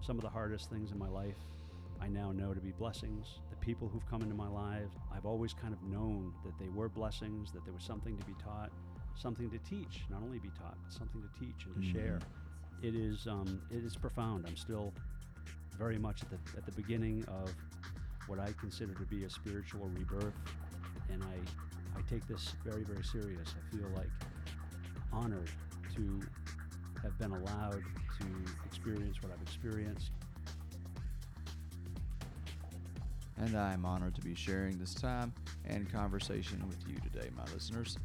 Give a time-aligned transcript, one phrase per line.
[0.00, 1.36] Some of the hardest things in my life
[2.02, 3.26] I now know to be blessings.
[3.50, 6.88] The people who've come into my life, I've always kind of known that they were
[6.88, 8.70] blessings, that there was something to be taught,
[9.14, 11.92] something to teach, not only be taught, but something to teach and to Mhm.
[11.92, 12.18] share.
[12.80, 14.46] It is um, it is profound.
[14.46, 14.94] I'm still
[15.76, 17.54] very much at the at the beginning of
[18.26, 20.34] what I consider to be a spiritual rebirth,
[21.10, 21.36] and I
[21.94, 23.54] I take this very very serious.
[23.58, 24.10] I feel like
[25.12, 25.50] honored
[25.96, 26.20] to
[27.02, 27.82] have been allowed
[28.20, 28.26] to
[28.66, 30.10] experience what I've experienced.
[33.38, 35.32] And I'm honored to be sharing this time
[35.64, 37.96] and conversation with you today, my listeners.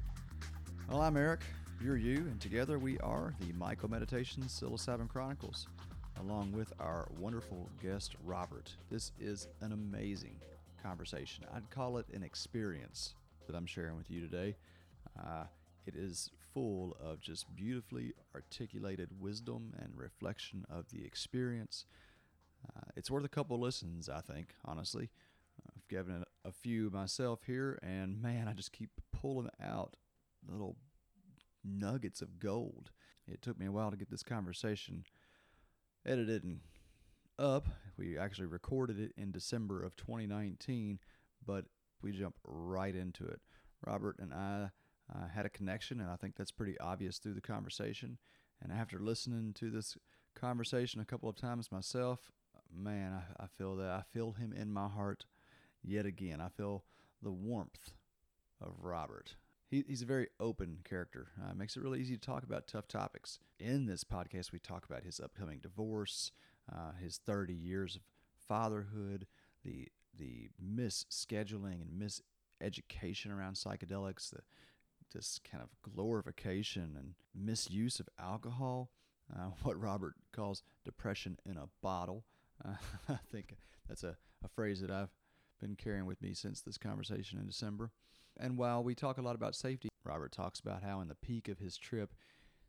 [0.90, 1.42] Well, I'm Eric,
[1.82, 5.68] you're you, and together we are the MycoMeditations Psilocybin Chronicles,
[6.22, 8.72] along with our wonderful guest, Robert.
[8.90, 10.40] This is an amazing
[10.82, 11.44] conversation.
[11.54, 13.16] I'd call it an experience
[13.48, 14.56] that I'm sharing with you today.
[15.20, 15.44] Uh,
[15.86, 21.86] it is full of just beautifully articulated wisdom and reflection of the experience.
[22.66, 25.10] Uh, it's worth a couple listens, I think, honestly.
[25.68, 29.98] I've given it a few myself here, and man, I just keep pulling out
[30.50, 30.78] little
[31.62, 32.92] nuggets of gold.
[33.28, 35.04] It took me a while to get this conversation
[36.06, 36.62] edited and
[37.38, 37.68] up.
[37.98, 41.00] We actually recorded it in December of 2019,
[41.46, 41.66] but
[42.02, 43.42] we jump right into it.
[43.86, 44.70] Robert and I
[45.14, 48.18] uh, had a connection, and I think that's pretty obvious through the conversation.
[48.62, 49.98] And after listening to this
[50.36, 52.32] conversation a couple of times myself,
[52.74, 55.26] man, I, I feel that I feel him in my heart
[55.84, 56.42] yet again.
[56.42, 56.84] I feel
[57.22, 57.94] the warmth
[58.62, 59.36] of Robert.
[59.70, 61.28] He, he's a very open character.
[61.44, 63.40] Uh, makes it really easy to talk about tough topics.
[63.60, 66.32] In this podcast, we talk about his upcoming divorce,
[66.72, 68.02] uh, his 30 years of
[68.48, 69.28] fatherhood,
[69.64, 74.40] the the misscheduling and miseducation around psychedelics, the
[75.16, 78.92] this kind of glorification and misuse of alcohol,
[79.34, 82.26] uh, what Robert calls depression in a bottle.
[82.64, 82.76] Uh,
[83.10, 83.56] I think
[83.88, 85.14] that's a, a phrase that I've
[85.60, 87.92] been carrying with me since this conversation in December.
[88.38, 91.48] And while we talk a lot about safety, Robert talks about how in the peak
[91.48, 92.14] of his trip,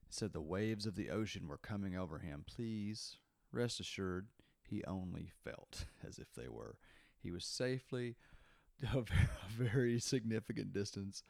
[0.01, 2.45] he said the waves of the ocean were coming over him.
[2.47, 3.19] Please
[3.53, 4.29] rest assured,
[4.63, 6.77] he only felt as if they were.
[7.21, 8.17] He was safely
[8.95, 9.05] a
[9.59, 11.25] very significant distance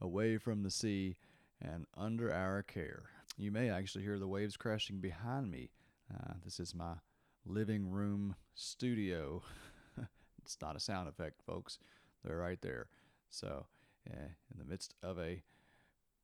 [0.00, 1.16] away from the sea
[1.60, 3.04] and under our care.
[3.38, 5.70] You may actually hear the waves crashing behind me.
[6.12, 6.94] Uh, this is my
[7.44, 9.42] living room studio.
[10.42, 11.78] it's not a sound effect, folks.
[12.24, 12.88] They're right there.
[13.30, 13.66] So,
[14.10, 15.42] uh, in the midst of a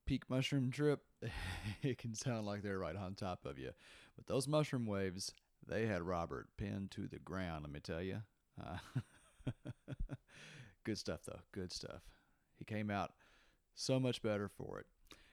[0.06, 1.00] peak mushroom trip,
[1.82, 3.70] it can sound like they're right on top of you.
[4.16, 5.32] But those mushroom waves,
[5.66, 8.22] they had Robert pinned to the ground, let me tell you.
[8.62, 8.78] Uh,
[10.84, 11.40] good stuff, though.
[11.52, 12.02] Good stuff.
[12.58, 13.12] He came out
[13.74, 14.86] so much better for it.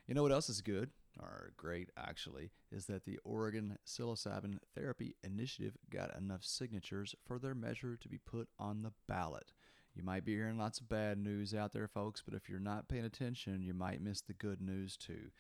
[0.08, 0.90] You know what else is good,
[1.20, 7.56] or great actually, is that the Oregon Psilocybin Therapy Initiative got enough signatures for their
[7.56, 9.52] measure to be put on the ballot.
[9.94, 12.88] You might be hearing lots of bad news out there, folks, but if you're not
[12.88, 15.32] paying attention, you might miss the good news too.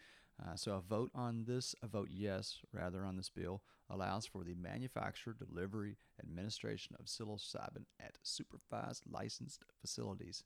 [0.41, 4.43] Uh, so, a vote on this, a vote yes, rather, on this bill allows for
[4.43, 10.43] the manufacture, delivery, administration of psilocybin at supervised licensed facilities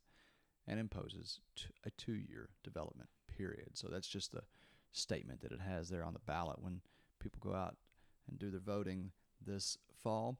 [0.67, 1.39] and imposes
[1.85, 3.69] a two year development period.
[3.73, 4.43] So that's just the
[4.91, 6.81] statement that it has there on the ballot when
[7.19, 7.75] people go out
[8.29, 9.11] and do their voting
[9.45, 10.37] this fall.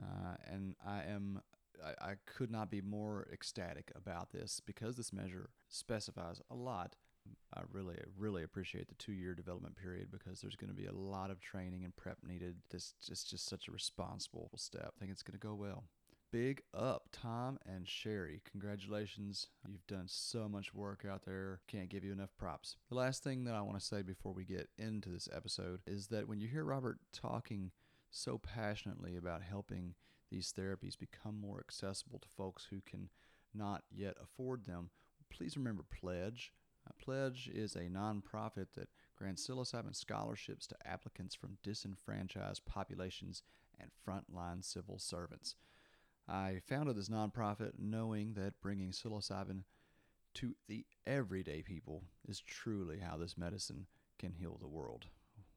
[0.00, 1.40] Uh, and I am.
[1.84, 6.94] I, I could not be more ecstatic about this because this measure specifies a lot.
[7.54, 11.30] I really, really appreciate the two-year development period because there's going to be a lot
[11.30, 12.56] of training and prep needed.
[12.70, 14.92] This is just such a responsible step.
[14.96, 15.84] I think it's going to go well.
[16.32, 18.40] Big up, Tom and Sheri.
[18.48, 19.48] Congratulations.
[19.66, 21.58] You've done so much work out there.
[21.66, 22.76] Can't give you enough props.
[22.88, 26.06] The last thing that I want to say before we get into this episode is
[26.08, 27.72] that when you hear Robert talking
[28.12, 29.94] so passionately about helping
[30.30, 33.08] these therapies become more accessible to folks who can
[33.52, 34.90] not yet afford them,
[35.30, 36.52] please remember Pledge.
[37.02, 43.42] Pledge is a nonprofit that grants psilocybin scholarships to applicants from disenfranchised populations
[43.80, 45.56] and frontline civil servants.
[46.30, 49.64] I founded this nonprofit knowing that bringing psilocybin
[50.34, 53.86] to the everyday people is truly how this medicine
[54.18, 55.06] can heal the world.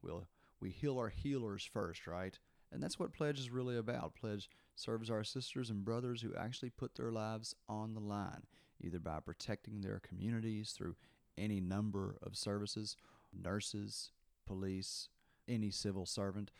[0.02, 0.26] We'll,
[0.60, 2.36] we heal our healers first, right?
[2.72, 4.16] And that's what Pledge is really about.
[4.16, 8.42] Pledge serves our sisters and brothers who actually put their lives on the line,
[8.80, 10.96] either by protecting their communities through
[11.38, 12.96] any number of services
[13.32, 14.10] nurses,
[14.46, 15.08] police,
[15.48, 16.50] any civil servant,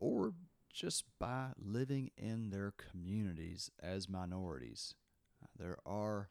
[0.00, 0.32] or
[0.74, 4.94] just by living in their communities as minorities.
[5.56, 6.30] There are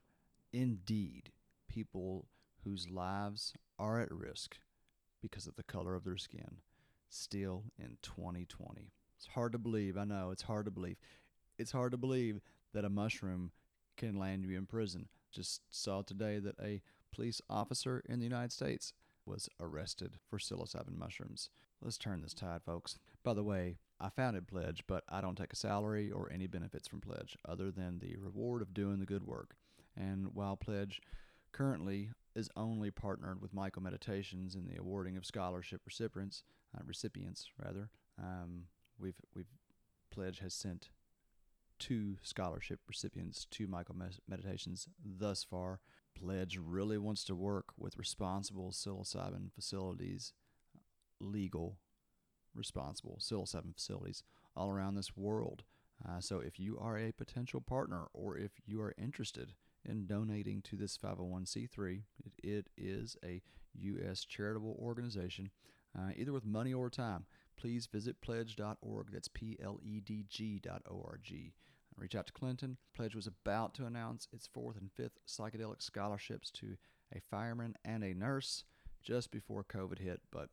[0.51, 1.31] indeed
[1.69, 2.28] people
[2.66, 4.57] whose lives are at risk
[5.22, 6.57] because of the color of their skin
[7.10, 8.92] still in 2020.
[9.18, 9.98] It's hard to believe.
[9.98, 10.98] I know it's hard to believe.
[11.57, 12.42] It's hard to believe
[12.74, 13.51] that a mushroom
[13.95, 15.07] can land you in prison.
[15.31, 16.81] Just saw today that a
[17.13, 18.94] police officer in the United States
[19.25, 21.50] was arrested for psilocybin mushrooms.
[21.81, 22.98] Let's turn this tide, folks.
[23.24, 26.90] By the way, I founded Pledge, but I don't take a salary or any benefits
[26.90, 29.56] from Pledge other than the reward of doing the good work.
[29.96, 31.02] And while Pledge
[31.54, 36.44] currently is only partnered with MycoMeditations in the awarding of scholarship recipients,
[36.76, 37.90] uh, recipients rather,
[38.22, 38.64] um,
[39.00, 39.48] we've we've
[40.12, 40.90] Pledge has sent
[41.80, 43.96] two scholarship recipients to Michael
[44.28, 45.80] Meditations thus far.
[46.14, 50.34] Pledge really wants to work with responsible psilocybin facilities,
[51.20, 51.78] legal,
[52.56, 54.24] responsible psilocybin facilities
[54.56, 55.64] all around this world.
[56.08, 59.54] Uh, so if you are a potential partner or if you are interested
[59.86, 63.42] in donating to this 501c3, it, it is a
[63.76, 64.26] U.S.
[64.26, 65.50] charitable organization,
[65.98, 67.26] uh, either with money or time.
[67.58, 69.08] Please visit pledge.org.
[69.12, 71.54] That's P L E D G dot O R G.
[71.96, 72.78] Reach out to Clinton.
[72.96, 76.76] Pledge was about to announce its fourth and fifth psychedelic scholarships to
[77.16, 78.64] a fireman and a nurse
[79.04, 80.50] just before COVID hit, but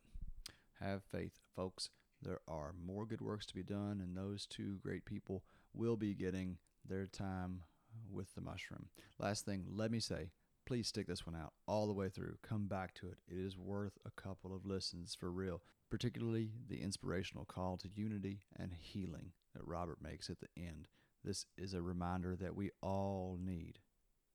[0.81, 1.89] have faith, folks.
[2.21, 5.43] There are more good works to be done, and those two great people
[5.73, 6.57] will be getting
[6.87, 7.63] their time
[8.09, 8.87] with the mushroom.
[9.19, 10.29] Last thing, let me say,
[10.65, 12.37] please stick this one out all the way through.
[12.47, 13.17] Come back to it.
[13.27, 18.41] It is worth a couple of listens for real, particularly the inspirational call to unity
[18.55, 20.87] and healing that Robert makes at the end.
[21.23, 23.79] This is a reminder that we all need,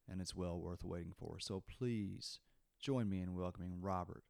[0.09, 1.39] and it's well worth waiting for.
[1.41, 2.41] So please
[2.81, 4.23] join me in welcoming Robert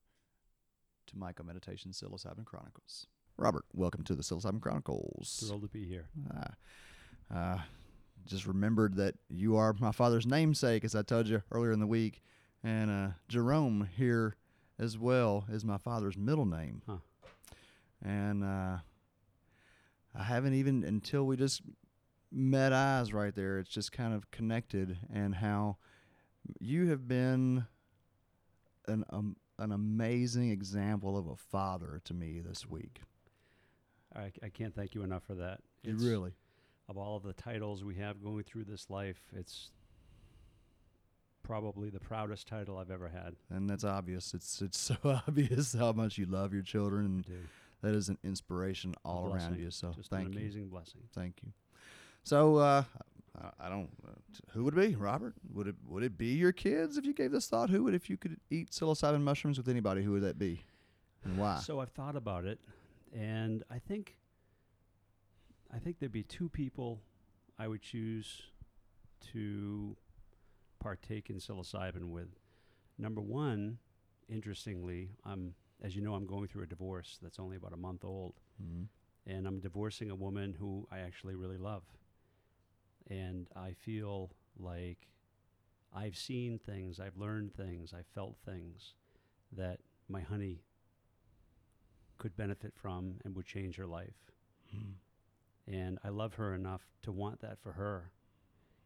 [1.07, 3.07] to MycoMeditation Psilocybin Chronicles.
[3.37, 5.45] Robert, welcome to the Psilocybin Chronicles.
[5.47, 6.09] Thrilled to be here.
[6.35, 7.59] Uh, uh,
[8.25, 11.87] just remembered that you are my father's namesake, as I told you earlier in the
[11.87, 12.23] week,
[12.65, 14.37] and uh, Jerome here
[14.79, 16.83] as well is my father's middle name.
[16.87, 16.97] Huh.
[18.03, 18.79] And uh,
[20.15, 21.63] I haven't even until we just
[22.33, 23.59] met eyes right there.
[23.59, 25.77] It's just kind of connected, and how
[26.59, 27.67] you have been
[28.89, 33.01] an um, an amazing example of a father to me this week.
[34.15, 35.61] I, I can't thank you enough for that.
[35.83, 36.33] You It's- really.
[36.89, 39.71] Of all of the titles we have going through this life, it's
[41.43, 43.35] probably the proudest title I've ever had.
[43.51, 44.35] and that's obvious.
[44.35, 47.27] It's it's so obvious how much you love your children, and
[47.83, 49.71] that is an inspiration all around you.
[49.73, 51.01] So Just thank an you, amazing blessing.
[51.13, 51.51] thank you.
[52.23, 52.85] So uh,
[53.37, 53.91] I- I don't.
[54.07, 54.13] Uh,
[54.53, 55.35] who would it be, Robert?
[55.53, 57.69] Would it would it be your kids if you gave this thought?
[57.71, 60.03] Who would if you could eat psilocybin mushrooms with anybody?
[60.03, 60.63] Who would that be,
[61.25, 61.59] and why?
[61.59, 62.59] So I've thought about it,
[63.13, 64.19] and I think
[65.71, 67.03] I think there'd be two people
[67.59, 68.43] I would choose
[69.33, 69.97] to
[70.79, 72.29] partake in psilocybin with.
[72.99, 73.79] Number one,
[74.29, 78.03] interestingly, I'm as you know, I'm going through a divorce that's only about a month
[78.05, 78.87] old, Mhm.
[79.27, 81.83] and I'm divorcing a woman who I actually really love.
[83.09, 85.09] And I feel like
[85.95, 88.95] I've seen things, I've learned things, I've felt things
[89.53, 90.63] that my honey
[92.19, 94.33] could benefit from and would change her life.
[94.75, 94.95] Mhm.
[95.67, 98.13] And I love her enough to want that for her,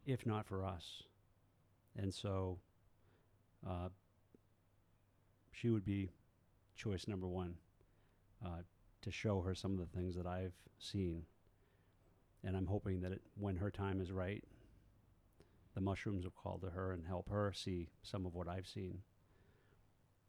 [0.05, 1.02] if not for us.
[1.94, 2.61] And so
[3.66, 3.88] uh,
[5.52, 6.11] she would be
[6.76, 7.56] choice number one
[8.44, 8.62] uh,
[9.02, 11.26] to show her some of the things that I've seen.
[12.44, 14.42] And I'm hoping that it, when her time is right,
[15.75, 18.99] the mushrooms will call to her and help her see some of what I've seen.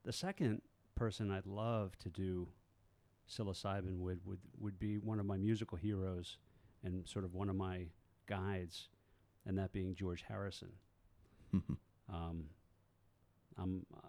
[0.03, 0.61] The second
[0.95, 2.47] person I'd love to do
[3.29, 6.37] psilocybin with would, would be one of my musical heroes
[6.83, 7.85] and sort of one of my
[8.27, 8.89] guides,
[9.45, 10.71] and that being George Harrison.
[12.13, 12.47] Um,
[13.57, 14.07] I'm, uh,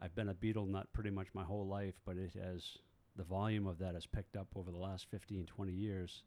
[0.00, 2.78] I've been a Beatle nut pretty much my whole life, but it has
[3.16, 6.22] the volume of that has picked up over the last 15, 20 years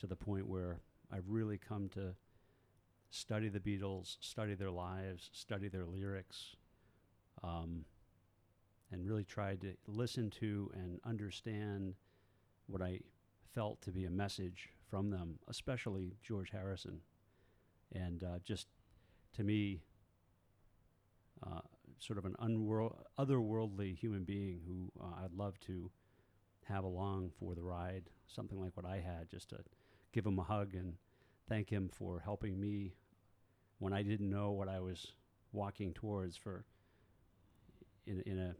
[0.00, 0.80] to the point where
[1.12, 2.14] I've really come to
[3.10, 6.56] study the Beatles, study their lives, study their lyrics,
[7.42, 7.84] um,
[8.90, 11.94] and really tried to listen to and understand
[12.66, 13.00] what I
[13.54, 17.00] felt to be a message from them, especially George Harrison.
[17.92, 18.68] And uh, just
[19.34, 19.82] to me,
[21.44, 21.60] uh,
[21.98, 25.90] sort of an unworld, otherworldly human being who uh, I'd love to
[26.64, 29.58] have along for the ride, something like what I had, just to
[30.12, 30.94] give him a hug and
[31.48, 32.94] thank him for helping me
[33.78, 35.12] when I didn't know what I was
[35.52, 36.64] walking towards for
[38.06, 38.54] in, in a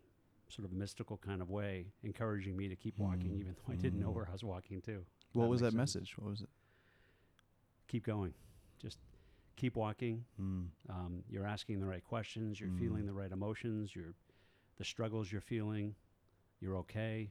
[0.49, 3.76] sort of mystical kind of way, encouraging me to keep walking, Mm, even though I
[3.76, 4.14] didn't know mm.
[4.14, 5.04] where I was walking to.
[5.33, 5.75] what that was that sense.
[5.76, 6.19] message?
[6.19, 6.49] What was it?
[7.88, 8.35] Keep going.
[8.80, 8.99] Just
[9.57, 10.25] keep walking.
[10.40, 10.66] Mm.
[10.88, 12.59] Um, you're asking the right questions.
[12.61, 12.78] You're Mm.
[12.80, 13.95] feeling the right emotions.
[13.95, 14.14] You're
[14.78, 15.95] the struggles you're feeling.
[16.61, 17.30] You're okay.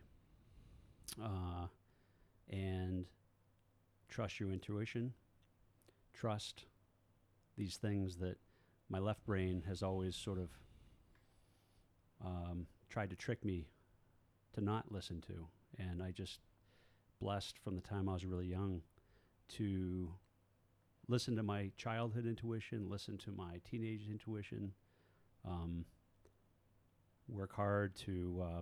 [1.22, 1.68] Uh,
[2.50, 3.06] and
[4.10, 5.14] trust your intuition,
[6.14, 6.66] trust
[7.58, 8.38] these things that
[8.90, 10.50] my left brain has always sort of
[12.26, 13.68] um, tried to trick me
[14.54, 15.48] to not listen to.
[15.78, 16.40] And I just
[17.22, 18.82] blessed from the time I was really young
[19.58, 20.10] to
[21.08, 24.72] listen to my childhood intuition, listen to my teenage intuition,
[25.46, 25.86] um,
[27.28, 28.62] work hard to uh,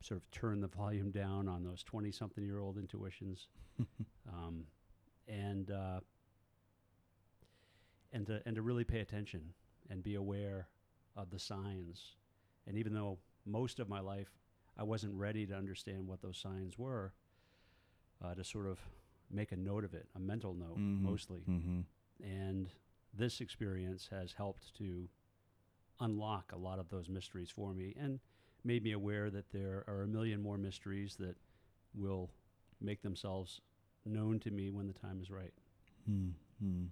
[0.00, 3.48] sort of turn the volume down on those 20 something year old intuitions.
[4.32, 4.64] um,
[5.28, 6.00] and uh,
[8.12, 9.52] and to and to really pay attention
[9.90, 10.68] and be aware
[11.16, 12.14] of the signs.
[12.66, 14.28] And even though most of my life
[14.76, 17.14] I wasn't ready to understand what those signs were,
[18.22, 18.78] uh, to sort of
[19.30, 21.00] make a note of it, a mental note Mhm.
[21.00, 21.40] mostly.
[21.48, 21.80] Mm-hmm.
[22.24, 22.70] And
[23.14, 25.08] this experience has helped to
[26.00, 28.20] unlock a lot of those mysteries for me and
[28.64, 31.36] made me aware that there are a million more mysteries that
[31.94, 32.30] will
[32.80, 33.62] make themselves
[34.06, 35.52] known to me when the time is right.
[36.10, 36.84] Mm-hmm.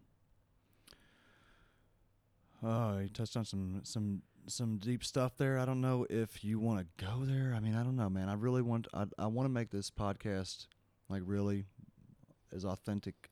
[2.62, 5.58] Oh, you touched on some some some deep stuff there.
[5.58, 7.54] I don't know if you want to go there.
[7.56, 8.28] I mean, I don't know, man.
[8.28, 10.66] I really want I I want to make this podcast
[11.08, 11.64] like really
[12.54, 13.30] as authentic.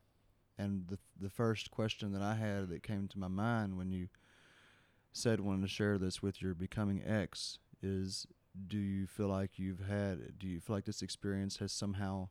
[0.59, 4.09] And the the first question that I had that came to my mind when you
[5.12, 8.27] said wanted to share this with your becoming ex is
[8.67, 12.29] do you feel like you've had do you feel like this experience has somehow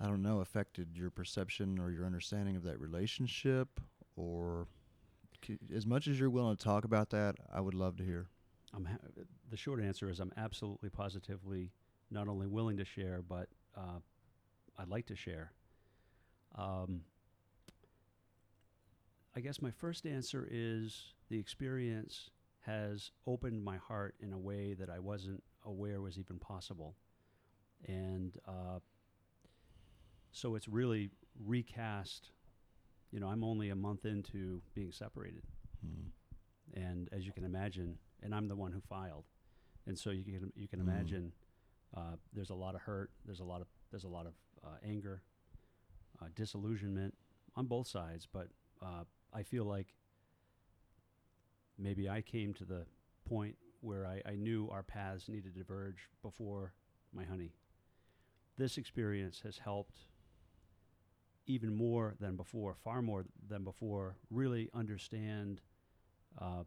[0.00, 3.80] I don't know, affected your perception or your understanding of that relationship?
[4.16, 4.66] Or
[5.74, 8.28] as much as you're willing to talk about that, I would love to hear.
[8.74, 8.96] I'm ha-
[9.50, 11.70] the short answer is I'm absolutely positively
[12.10, 13.98] not only willing to share, but uh,
[14.78, 15.52] I'd like to share.
[16.56, 17.02] Um,
[19.36, 22.30] I guess my first answer is the experience
[22.60, 26.96] has opened my heart in a way that I wasn't aware was even possible.
[27.86, 28.80] And uh,
[30.32, 31.10] so it's really
[31.44, 32.30] recast.
[33.10, 35.42] You know, I'm only a month into being separated
[35.84, 36.10] Mm.
[36.74, 39.24] and as you can imagine, and I'm the one who filed,
[39.86, 40.82] and so you can you can Mm.
[40.82, 41.32] imagine
[41.96, 44.76] uh, there's a lot of hurt, there's a lot of there's a lot of uh,
[44.84, 45.22] anger,
[46.20, 47.14] uh, disillusionment
[47.56, 48.48] on both sides, but
[48.82, 49.94] uh, I feel like
[51.78, 52.86] maybe I came to the
[53.28, 56.74] point where I, I knew our paths needed to diverge before
[57.12, 57.54] my honey.
[58.58, 59.96] This experience has helped
[61.46, 65.60] even more than before, far more than before, really understand
[66.40, 66.64] uh,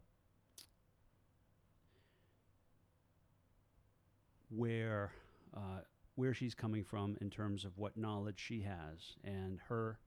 [4.50, 5.12] where
[5.56, 5.80] uh,
[6.16, 9.98] where she's coming from in terms of what knowledge she has and her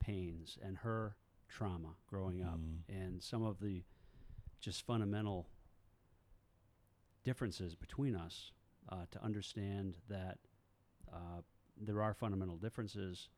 [0.00, 1.16] pains and her
[1.48, 2.78] trauma growing up Mm.
[2.88, 3.82] and some of the
[4.60, 5.46] just fundamental
[7.24, 8.52] differences between us
[8.88, 10.38] uh, to understand that
[11.12, 11.42] uh,
[11.76, 13.28] there are fundamental differences.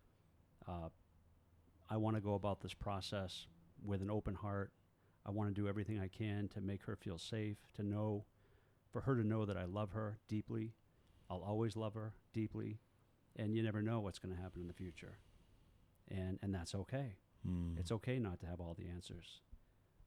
[0.70, 0.88] Uh,
[1.88, 3.46] I want to go about this process
[3.84, 4.70] with an open heart.
[5.26, 8.24] I want to do everything I can to make her feel safe, to know,
[8.92, 10.74] for her to know that I love her deeply.
[11.28, 12.78] I'll always love her deeply,
[13.36, 15.18] and you never know what's going to happen in the future,
[16.10, 17.16] and and that's okay.
[17.48, 17.78] Mm.
[17.78, 19.40] It's okay not to have all the answers,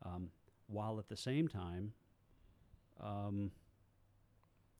[0.05, 0.29] um,
[0.67, 1.93] while at the same time,
[3.01, 3.51] um,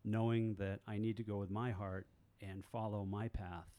[0.04, 2.08] knowing that I need to go with my heart
[2.42, 3.70] and follow my path,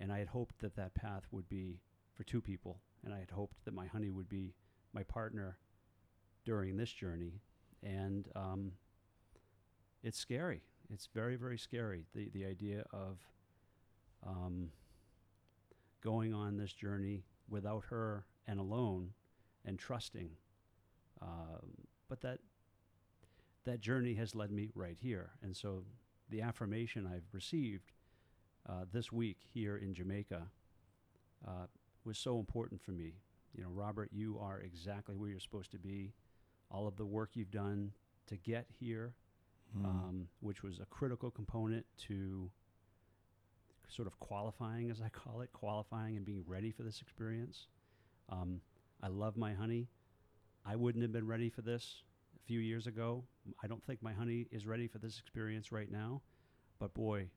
[0.00, 1.80] and I had hoped that that path would be
[2.14, 4.54] for two people, and I had hoped that my honey would be
[4.92, 5.58] my partner
[6.44, 7.40] during this journey,
[7.82, 8.72] and um,
[10.02, 10.62] it's scary.
[10.92, 12.06] It's very, very scary.
[12.14, 13.18] The the idea of
[14.26, 14.70] um,
[16.02, 19.10] going on this journey without her and alone,
[19.64, 20.30] and trusting.
[21.20, 22.38] Um, but that
[23.64, 25.82] that journey has led me right here, and so
[26.30, 27.92] the affirmation I've received
[28.68, 30.42] uh, this week here in Jamaica
[31.46, 31.66] uh,
[32.04, 33.14] was so important for me.
[33.54, 36.12] You know, Robert, you are exactly where you're supposed to be.
[36.70, 37.92] All of the work you've done
[38.28, 39.14] to get here
[39.76, 39.84] Mm.
[39.84, 42.48] um, which was a critical component to
[43.88, 47.66] sort of qualifying, as I call it, qualifying and being ready for this experience.
[48.28, 48.60] Um,
[49.02, 49.88] I love my honey.
[50.64, 52.02] I wouldn't have been ready for this
[52.36, 53.24] a few years ago.
[53.62, 56.22] I don't think my honey is ready for this experience right now,
[56.78, 57.28] but boy,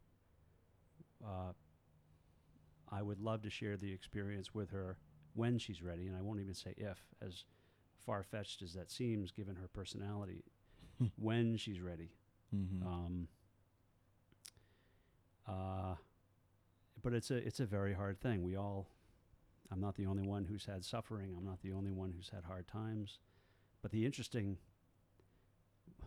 [1.25, 1.53] uh,
[2.91, 4.97] I would love to share the experience with her
[5.33, 7.43] when she's ready, and I won't even say if, as
[8.05, 10.43] far fetched as that seems, given her personality.
[11.17, 12.09] when she's ready.
[12.53, 12.85] Mhm.
[12.85, 13.27] Um,
[15.47, 15.95] uh,
[17.01, 18.43] but it's a it's a very hard thing.
[18.43, 18.89] We all,
[19.71, 21.33] I'm not the only one who's had suffering.
[21.37, 23.19] I'm not the only one who's had hard times.
[23.81, 24.57] But the interesting,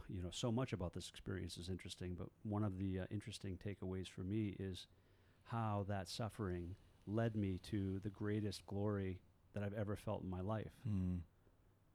[0.08, 2.14] you know, so much about this experience is interesting.
[2.18, 4.86] But one of the uh, interesting takeaways for me is
[5.52, 6.74] how that suffering
[7.06, 9.20] led me to the greatest glory
[9.54, 10.72] that I've ever felt in my life.
[10.88, 11.18] Mm.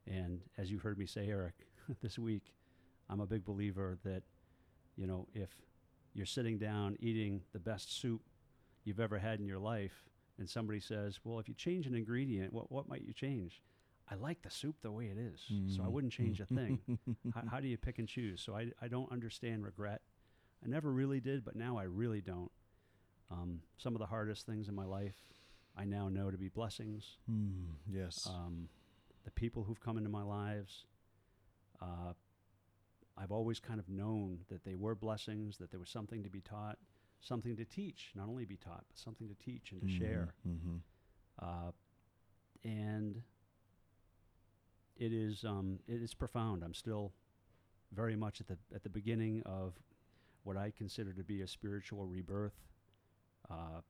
[0.06, 1.54] And as you heard me say, Eric,
[2.02, 2.54] this week,
[3.10, 4.22] I'm a big believer that,
[4.96, 5.50] you know, if
[6.14, 8.22] you're sitting down eating the best soup
[8.84, 10.04] you've ever had in your life,
[10.38, 13.60] and somebody says, Well, if you change an ingredient, what, what might you change?
[14.10, 15.90] I like the soup the way it is, so I Mm.
[15.90, 16.78] wouldn't change a thing.
[17.34, 18.40] how, how do you pick and choose?
[18.40, 20.00] So I, I don't understand regret.
[20.64, 22.50] I never really did, but now I really don't.
[23.30, 25.14] Um, some of the hardest things in my life,
[25.76, 27.74] I now know to be blessings Mm.
[27.86, 28.14] Yes.
[28.28, 28.68] um,
[29.24, 30.86] the people who've come into my lives.
[31.80, 32.14] Uh,
[33.16, 36.40] I've always kind of known that they were blessings, that there was something to be
[36.40, 36.78] taught,
[37.20, 40.34] something to teach, not only be taught, but something to teach and to share.
[40.46, 40.76] Mm-hmm.
[41.40, 41.72] Uh,
[42.64, 43.22] and
[44.96, 46.62] it is um, it is profound.
[46.64, 47.12] I'm still
[47.92, 49.74] very much at the at the beginning of
[50.44, 52.54] what I consider to be a spiritual rebirth,
[53.50, 53.80] uh,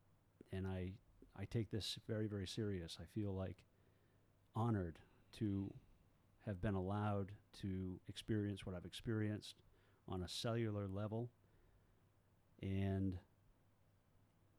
[0.53, 0.93] and I
[1.41, 2.99] I take this very very serious.
[3.01, 3.65] I feel like
[4.55, 4.99] honored
[5.39, 5.73] to
[6.47, 9.57] have been allowed to experience what I've experienced
[10.09, 11.29] on a cellular level,
[12.63, 13.19] and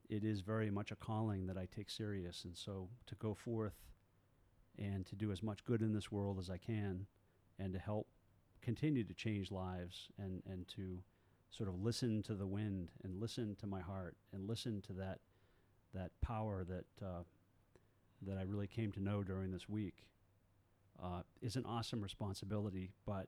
[0.09, 2.43] it is very much a calling that I take serious.
[2.45, 3.75] And so to go forth
[4.77, 7.05] and to do as much good in this world as I can
[7.59, 8.07] and to help
[8.61, 10.99] continue to change lives and, and to
[11.51, 15.19] sort of listen to the wind and listen to my heart and listen to that
[15.93, 17.23] that power that uh,
[18.21, 20.03] that I really came to know during this week
[21.01, 23.27] uh, is an awesome responsibility, but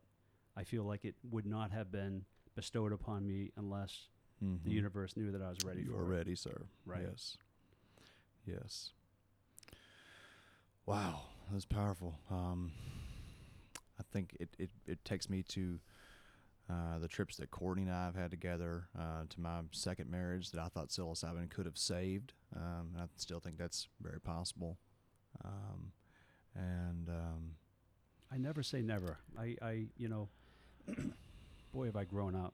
[0.56, 2.26] I feel like it would not have been
[2.56, 4.08] bestowed upon me unless
[4.44, 4.68] Mm-hmm.
[4.68, 6.64] the universe knew that I was ready you are ready, sir.
[6.86, 7.04] Right.
[7.08, 7.38] Yes.
[8.46, 8.90] Yes.
[10.88, 12.16] Wow, that's powerful.
[12.30, 12.72] Um,
[14.00, 15.80] I think it, it, it takes me to
[16.72, 20.52] uh, the trips that Courtney and I have had together, uh, to my second marriage
[20.52, 22.34] that I thought psilocybin could have saved.
[22.56, 24.78] Um, and I still think that's very possible.
[25.44, 25.92] Um,
[26.56, 27.52] and um,
[28.32, 29.18] I never say never.
[29.38, 30.30] I, I you know,
[31.74, 32.54] boy, have I grown up.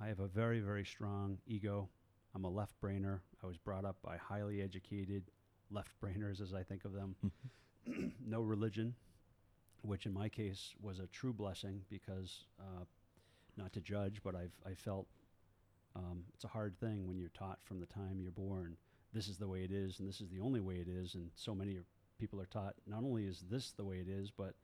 [0.00, 1.88] I have a very, very strong ego.
[2.34, 3.20] I'm a left brainer.
[3.42, 5.24] I was brought up by highly educated
[5.70, 7.16] left brainers, as I think of them.
[8.26, 8.94] no religion,
[9.86, 12.84] which in my case was a true blessing because, uh,
[13.56, 15.06] not to judge, but I've I felt
[15.94, 18.76] um, it's a hard thing when you're taught from the time you're born.
[19.12, 21.30] This is the way it is, and this is the only way it is, and
[21.36, 21.86] so many are-
[22.18, 24.54] people are taught not only is this the way it is, but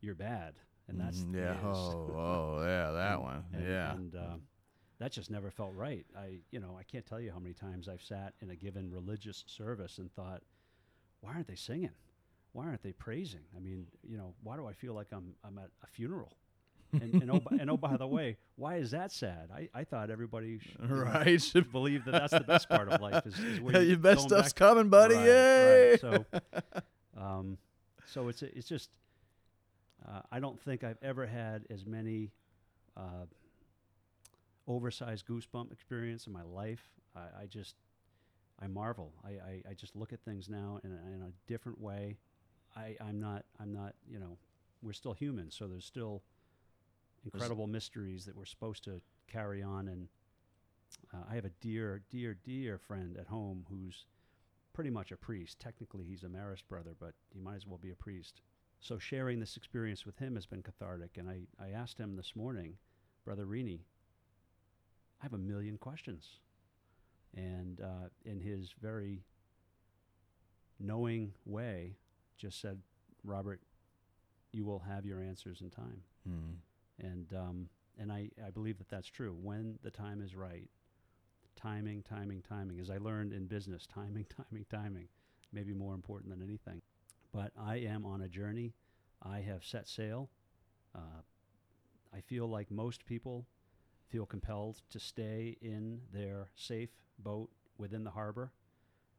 [0.00, 0.54] you're bad,
[0.88, 1.56] and that's the yeah.
[1.64, 3.44] Oh, oh, yeah, that And- one.
[3.54, 3.94] and- yeah.
[3.94, 4.36] and uh,
[4.98, 6.04] that just never felt right.
[6.18, 8.90] I, you know, I can't tell you how many times I've sat in a given
[8.90, 10.42] religious service and thought,
[11.20, 11.90] why aren't they singing?
[12.58, 13.44] Why aren't they praising?
[13.56, 16.32] I mean, you know, why do I feel like I'm I'm at a funeral?
[16.92, 19.50] and, and, oh, by, and oh, by the way, why is that sad?
[19.54, 21.54] I, I thought everybody sh- you know, right.
[21.70, 24.52] believed that that's the best part of life is, is where Your you best stuff's
[24.52, 25.14] coming, buddy.
[25.14, 25.90] Right, Yay!
[25.90, 26.00] right.
[26.00, 26.24] So,
[27.16, 27.58] um,
[28.06, 28.90] so it's it's just
[30.08, 32.32] uh, I don't think I've ever had as many
[32.96, 33.26] uh,
[34.66, 36.82] oversized goosebump experience in my life.
[37.14, 37.76] I, I just
[38.60, 39.12] I marvel.
[39.24, 42.16] I, I, I just look at things now in a, in a different way.
[42.78, 44.38] I, I'm not I'm not you know
[44.82, 46.22] we're still human, so there's still
[47.24, 49.88] incredible mysteries that we're supposed to carry on.
[49.88, 50.08] And
[51.12, 54.06] uh, I have a dear, dear, dear friend at home who's
[54.72, 55.58] pretty much a priest.
[55.58, 58.40] Technically, he's a Marist brother, but he might as well be a priest.
[58.80, 61.16] So sharing this experience with him has been cathartic.
[61.16, 62.74] And I, I asked him this morning,
[63.24, 63.80] Brother Rini,
[65.20, 66.38] I have a million questions.
[67.36, 69.24] And uh, in his very
[70.78, 71.96] knowing way,
[72.38, 72.78] just said,
[73.24, 73.60] Robert,
[74.52, 76.02] you will have your answers in time.
[76.28, 76.56] Mm.
[77.00, 79.36] And um, and I, I believe that that's true.
[79.40, 80.68] When the time is right,
[81.56, 82.78] timing, timing, timing.
[82.80, 85.08] As I learned in business, timing, timing, timing,
[85.52, 86.80] maybe more important than anything.
[87.32, 88.74] But I am on a journey.
[89.22, 90.30] I have set sail.
[90.94, 91.22] Uh,
[92.14, 93.46] I feel like most people
[94.08, 98.52] feel compelled to stay in their safe boat within the harbor,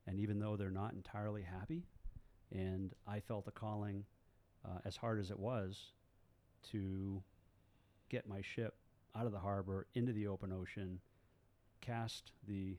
[0.08, 1.84] and even though they're not entirely happy,
[2.52, 4.06] and I felt a calling,
[4.66, 5.92] uh, as hard as it was,
[6.72, 7.22] to
[8.10, 8.76] get my ship
[9.16, 11.00] out of the harbor into the open ocean,
[11.82, 12.78] cast the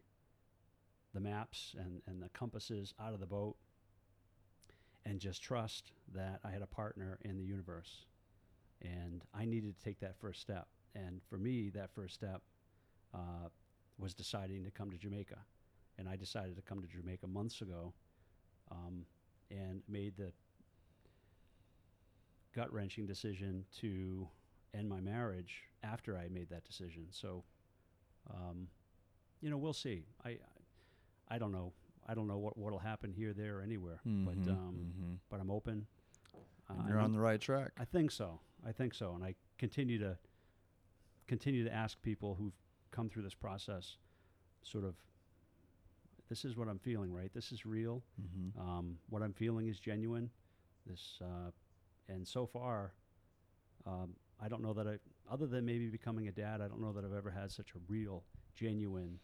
[1.12, 3.56] the maps and, and the compasses out of the boat,
[5.04, 8.06] and just trust that I had a partner in the universe.
[8.80, 10.68] And I needed to take that first step.
[10.94, 12.42] And for me, that first step
[13.12, 13.48] uh,
[13.98, 15.38] was deciding to come to Jamaica.
[15.98, 17.92] And I decided to come to Jamaica months ago
[18.70, 19.04] um,
[19.50, 20.32] and made the
[22.54, 24.28] gut wrenching decision to
[24.74, 27.06] end my marriage after I made that decision.
[27.10, 27.44] So,
[28.32, 28.68] um,
[29.40, 30.04] you know, we'll see.
[30.24, 30.38] I
[31.28, 31.72] I don't know.
[32.06, 34.00] I don't know what what'll happen here, there, or anywhere.
[34.06, 35.18] Mhm, But um, mhm.
[35.30, 35.86] but I'm open.
[36.68, 37.72] Uh, you're I on the right track.
[37.78, 38.40] I think so.
[38.66, 40.18] I think so, and I continue to
[41.26, 42.52] continue to ask people who've
[42.90, 43.96] come through this process,
[44.62, 44.94] sort of.
[46.30, 47.30] This is what I'm feeling, right?
[47.34, 48.02] This is real.
[48.16, 50.30] hmm Um, what I'm feeling is genuine.
[50.86, 51.50] This, uh,
[52.08, 52.92] and so far,
[53.84, 54.98] um, I don't know that I,
[55.30, 57.78] other than maybe becoming a dad, I don't know that I've ever had such a
[57.88, 58.22] real,
[58.54, 59.18] genuine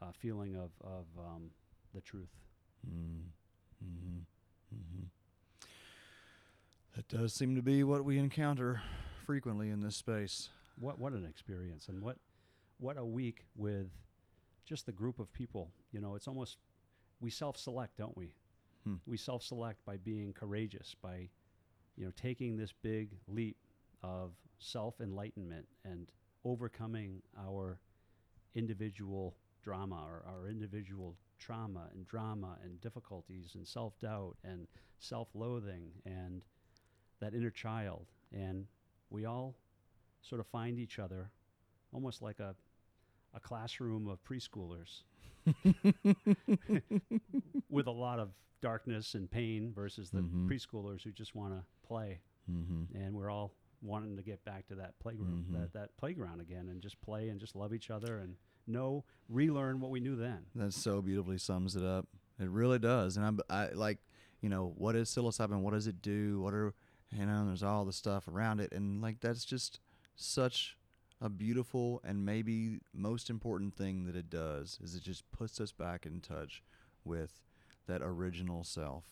[0.00, 1.50] uh, feeling of of um,
[1.94, 2.30] the truth.
[2.88, 3.22] Mm.
[3.80, 4.18] hmm
[4.70, 5.04] hmm
[6.96, 8.82] That does seem to be what we encounter
[9.24, 10.48] frequently in this space.
[10.78, 12.16] What what an experience, and what
[12.78, 13.90] what a week with
[14.64, 15.70] just the group of people.
[15.92, 16.58] You know, it's almost
[17.20, 18.34] we self-select, don't we?
[18.84, 18.96] Hmm.
[19.06, 21.28] We self-select by being courageous, by
[21.96, 23.56] you know taking this big leap
[24.02, 26.10] of self-enlightenment and
[26.44, 27.78] overcoming our
[28.54, 34.66] individual drama or our individual trauma and drama and difficulties and self-doubt and
[34.98, 36.44] self-loathing and
[37.20, 38.66] that inner child and
[39.10, 39.54] we all
[40.20, 41.30] sort of find each other
[41.92, 42.54] almost like a
[43.34, 45.02] a classroom of preschoolers
[47.70, 50.48] with a lot of darkness and pain versus the Mhm.
[50.48, 54.74] preschoolers who just want to play hmm and we're all wanting to get back to
[54.76, 55.52] that playground Mhm.
[55.52, 59.80] that, that playground again and just play and just love each other and know relearn
[59.80, 62.06] what we knew then That so beautifully sums it up.
[62.38, 63.16] It really does.
[63.16, 63.98] And I'm, I like,
[64.40, 65.60] you know, what is psilocybin?
[65.62, 66.40] What does it do?
[66.40, 66.72] What are,
[67.10, 68.72] you know, there's all the stuff around it.
[68.72, 69.80] And like, that's just
[70.16, 70.76] such
[71.22, 75.70] a beautiful and maybe most important thing that it does is it just puts us
[75.70, 76.62] back in touch
[77.04, 77.40] with
[77.86, 79.04] that original self.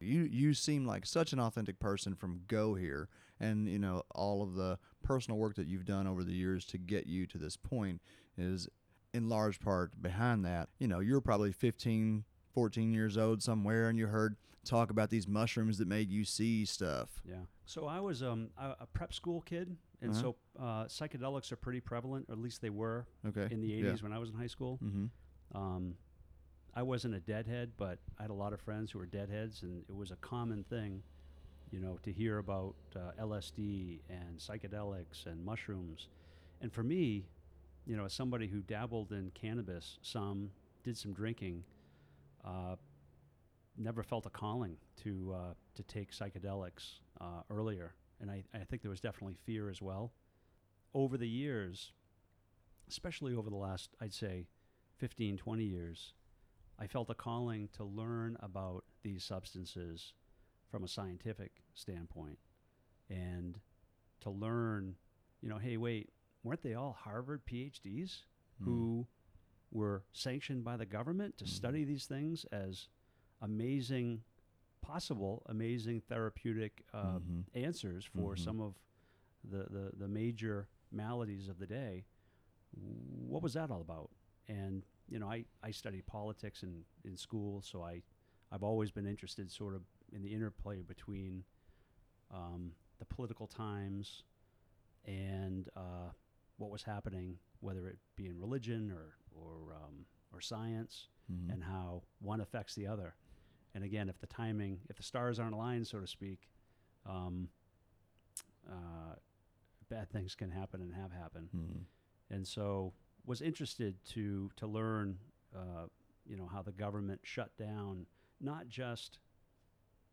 [0.00, 3.08] You you seem like such an authentic person from go here
[3.40, 6.78] and you know all of the personal work that you've done over the years to
[6.78, 8.02] get you to this point
[8.36, 8.68] is
[9.14, 10.68] in large part behind that.
[10.80, 15.28] You know, you're probably 15, 14 years old somewhere and you heard talk about these
[15.28, 17.22] mushrooms that made you see stuff.
[17.24, 20.20] yeah so i was um, a, a prep school kid and Uh-huh.
[20.22, 23.48] so uh, psychedelics are pretty prevalent or at least they were Okay.
[23.52, 25.06] in the 80s when i was in high school Mm-hmm.
[25.58, 25.96] Um,
[26.76, 29.84] I wasn't a deadhead, but I had a lot of friends who were deadheads, and
[29.88, 31.02] it was a common thing,
[31.70, 36.08] you know, to hear about uh, LSD and psychedelics and mushrooms.
[36.60, 37.28] And for me,
[37.86, 40.50] you know, as somebody who dabbled in cannabis, some
[40.82, 41.62] did some drinking,
[42.44, 42.74] uh,
[43.76, 48.82] never felt a calling to uh, to take psychedelics uh, earlier, and I, I think
[48.82, 50.12] there was definitely fear as well.
[50.92, 51.92] Over the years,
[52.88, 54.46] especially over the last, I'd say,
[54.98, 56.14] 15, 20 years,
[56.78, 60.12] I felt a calling to learn about these substances
[60.70, 62.38] from a scientific standpoint
[63.10, 63.60] and
[64.20, 64.96] to learn,
[65.40, 66.10] you know, hey, wait,
[66.42, 68.22] weren't they all Harvard PhDs
[68.58, 68.64] Hmm.
[68.64, 69.06] who
[69.72, 71.48] were sanctioned by the government to Mhm.
[71.48, 72.88] study these things as
[73.40, 74.22] amazing,
[74.84, 77.44] possible, amazing therapeutic uh, Mhm.
[77.54, 78.38] answers for Mhm.
[78.38, 78.74] some of
[79.42, 82.04] the, the, the major maladies of the day.
[82.72, 84.10] What was that all about?
[84.48, 88.02] And you know, I, I studied politics in, in school, so I
[88.52, 91.44] I've always been interested sort of in the interplay between
[92.30, 94.22] um, the political times
[95.04, 96.10] and uh,
[96.58, 101.52] what was happening, whether it be in religion or or um, or science, Mhm.
[101.52, 103.14] and how one affects the other.
[103.74, 106.48] And again, if the timing, if the stars aren't aligned, so to speak,
[107.06, 107.48] um,
[108.68, 109.14] uh,
[109.88, 111.48] bad things can happen and have happened.
[111.52, 111.84] Mhm.
[112.30, 112.94] And so,
[113.26, 115.18] was interested to to learn,
[115.54, 115.86] uh,
[116.26, 118.06] you know, how the government shut down
[118.40, 119.18] not just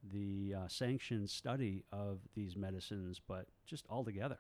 [0.03, 4.39] the uh, sanctioned study of these medicines, but just altogether.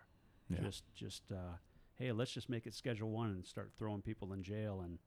[0.49, 0.61] Yeah.
[0.61, 1.57] Just just uh,
[1.95, 4.99] hey, let's just make it Schedule One and start throwing people in jail and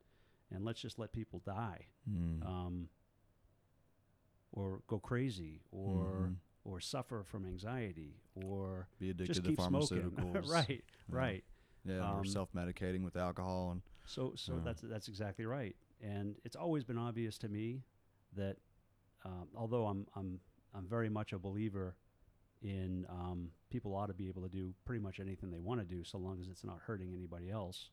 [0.51, 2.45] and let's just let people die Mm.
[2.45, 2.89] um,
[4.55, 6.35] or go crazy or Mhm.
[6.63, 10.49] or suffer from anxiety or Be addicted to pharmaceuticals.
[10.49, 11.15] right, Yeah.
[11.15, 11.43] right.
[11.83, 14.61] Yeah, or Um, self-medicating with alcohol and So so Yeah.
[14.63, 15.75] that's that's exactly right.
[16.01, 17.83] And it's always been obvious to me
[18.33, 18.57] that
[19.23, 20.39] um, although I'm I'm
[20.73, 21.95] I'm very much a believer
[22.61, 25.85] in um, people ought to be able to do pretty much anything they want to
[25.85, 27.91] do so long as it's not hurting anybody else.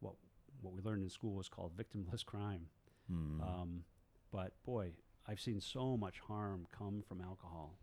[0.00, 0.14] What
[0.62, 2.68] what we learned in school was called victimless crime.
[3.10, 3.40] mm.
[3.42, 3.84] Um,
[4.30, 4.92] but boy,
[5.26, 7.78] I've seen so much harm come from alcohol.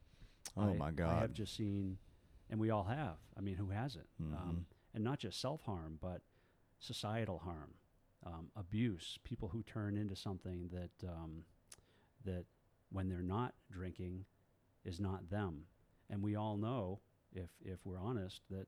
[0.58, 1.18] oh I- my God!
[1.18, 1.98] I have just seen,
[2.50, 3.18] and we all have.
[3.38, 4.08] I mean, who hasn't?
[4.22, 4.34] Mhm.
[4.36, 6.22] Um, and not just self harm, but
[6.80, 7.74] societal harm,
[8.26, 9.20] um, abuse.
[9.24, 11.46] People who turn into something that um,
[12.26, 12.46] that
[12.92, 14.26] when they're not drinking
[14.84, 15.66] is not them.
[16.10, 17.00] And we all know,
[17.34, 18.68] if if we're honest, that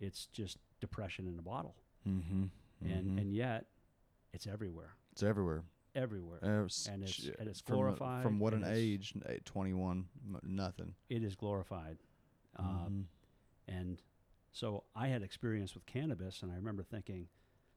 [0.00, 1.76] it's just depression in a bottle.
[2.06, 2.44] mm-hmm.
[2.82, 3.66] And and yet,
[4.34, 4.94] it's everywhere.
[5.12, 5.64] It's everywhere.
[5.94, 6.38] Everywhere.
[6.42, 9.14] Uh, And it's- sh- and it's from, glorified, From what an age?
[9.44, 10.94] 21, m- nothing.
[11.08, 11.98] it is glorified.
[12.56, 13.06] Uh, Mhm.
[13.66, 14.02] And
[14.52, 17.28] so I had experience with cannabis, and I remember thinking,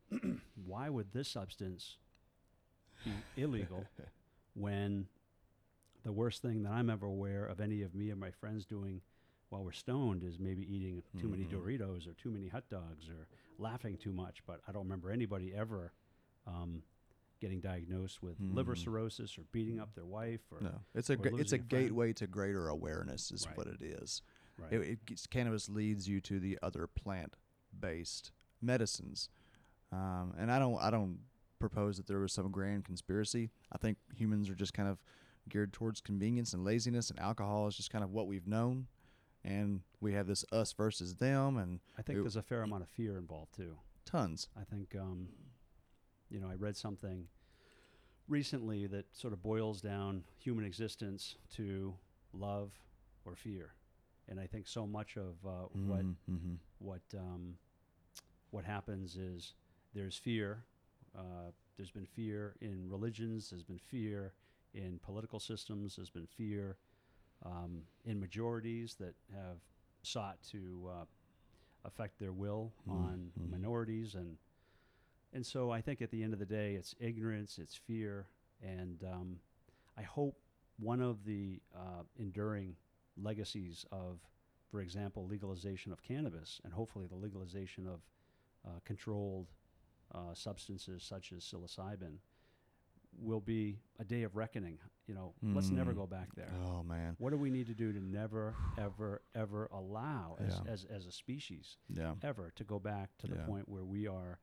[0.65, 1.97] why would this substance
[3.03, 3.85] be illegal
[4.53, 5.07] when
[6.03, 9.01] the worst thing that I'm ever aware of any of me and my friends doing
[9.49, 11.51] while we're stoned is maybe eating too many Mhm.
[11.51, 13.27] Doritos or too many hot dogs or
[13.57, 14.45] laughing too much.
[14.45, 15.93] But I don't remember anybody ever
[16.45, 16.83] um,
[17.39, 18.83] getting diagnosed with liver Mhm.
[18.83, 22.13] cirrhosis or beating up their wife or No, it's a or it's a a gateway
[22.13, 23.57] to greater awareness, is Right.
[23.57, 24.21] what it is.
[24.57, 24.73] right.
[24.73, 29.29] It, it cannabis leads you to the other plant-based medicines,
[29.91, 31.19] um, and I don't I don't
[31.59, 33.49] propose that there was some grand conspiracy.
[33.71, 34.99] I think humans are just kind of
[35.49, 38.87] geared towards convenience and laziness, and alcohol is just kind of what we've known,
[39.43, 42.83] and we have this us versus them, and I think it- there's a fair amount
[42.83, 43.77] of fear involved too.
[44.05, 44.47] tons.
[44.55, 45.27] I think, um,
[46.29, 47.27] you know, I read something
[48.27, 51.93] recently that sort of boils down human existence to
[52.33, 52.71] love
[53.25, 53.73] or fear,
[54.29, 56.55] and I think so much of uh, what mm-hmm.
[56.79, 57.55] what um,
[58.51, 59.53] what happens is
[59.93, 60.63] there's fear.
[61.17, 63.49] Uh, there's been fear in religions.
[63.49, 64.33] There's been fear
[64.73, 65.95] in political systems.
[65.95, 66.77] There's been fear
[67.45, 69.57] um, in majorities that have
[70.03, 71.05] sought to uh,
[71.85, 73.51] affect their will Mm, on mm.
[73.51, 74.37] minorities, and
[75.33, 78.27] and so I think at the end of the day, it's ignorance, it's fear,
[78.61, 79.39] and um,
[79.97, 80.37] I hope
[80.79, 82.75] one of the uh, enduring
[83.17, 84.19] legacies of,
[84.69, 88.01] for example, legalization of cannabis, and hopefully the legalization of
[88.65, 89.47] uh, controlled
[90.13, 92.17] uh, substances such as psilocybin,
[93.19, 94.77] will be a day of reckoning.
[95.07, 95.95] You know, let's never Mm.
[95.95, 96.51] go back there.
[96.67, 100.71] Oh man, What do we need to do to never, ever, ever allow as, Yeah.
[100.71, 103.45] as, as a species yeah, ever to go back to the Yeah.
[103.45, 104.39] point where we are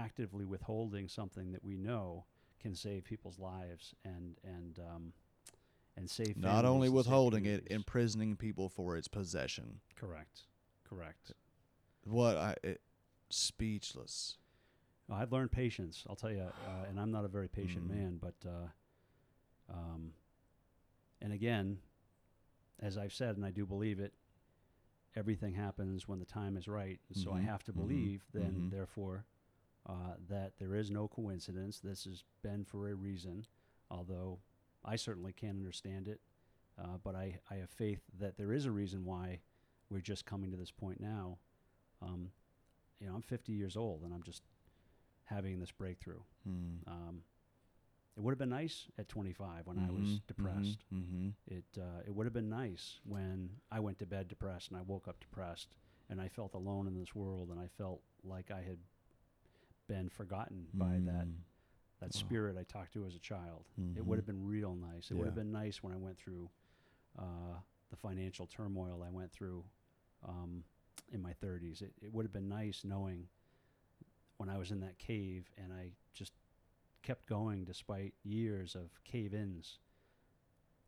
[0.00, 2.24] actively withholding something that we know
[2.60, 5.12] can save people's lives and and um,
[5.96, 9.80] and save not only withholding it, imprisoning people for its possession.
[9.96, 10.42] correct,
[10.88, 11.32] correct.
[12.04, 12.80] What I it,
[13.30, 14.36] speechless.
[15.12, 16.04] I've learned patience.
[16.08, 17.90] I'll tell you, uh, and I'm not a very patient Mm.
[17.90, 18.68] man, but uh,
[19.72, 20.12] um,
[21.20, 21.78] and again,
[22.80, 24.12] as I've said, and I do believe it,
[25.16, 27.00] everything happens when the time is right.
[27.08, 28.70] And so I Mhm, have to mhm, believe, then, mhm.
[28.70, 29.24] therefore,
[29.88, 31.80] uh, that there is no coincidence.
[31.80, 33.46] This has been for a reason,
[33.90, 34.38] although
[34.84, 36.20] I certainly can't understand it.
[36.78, 39.40] Uh, but I, I have faith that there is a reason why
[39.90, 41.38] we're just coming to this point now.
[42.00, 42.30] Um,
[43.00, 44.42] you know, I'm 50 years old and I'm just
[45.24, 46.20] having this breakthrough.
[46.48, 46.86] Mm.
[46.86, 47.22] Um,
[48.16, 50.84] it would have been nice at 25 when I was depressed.
[50.92, 51.28] Mm-hmm.
[51.46, 54.82] It uh, it would have been nice when I went to bed depressed and I
[54.82, 55.68] woke up depressed
[56.10, 58.78] and I felt alone in this world and I felt like I had
[59.90, 61.26] been forgotten by that
[61.98, 62.18] that Oh.
[62.18, 63.66] spirit I talked to as a child.
[63.96, 64.18] It would Mhm.
[64.20, 65.10] have been real nice.
[65.10, 66.48] It would have been nice when I went through
[67.18, 67.58] uh,
[67.90, 69.64] the financial turmoil I went through
[70.22, 70.64] um,
[71.10, 71.82] in my 30s.
[71.82, 73.28] It, it would have been nice knowing
[74.38, 76.32] when I was in that cave and I just
[77.02, 79.78] kept going despite years of cave ins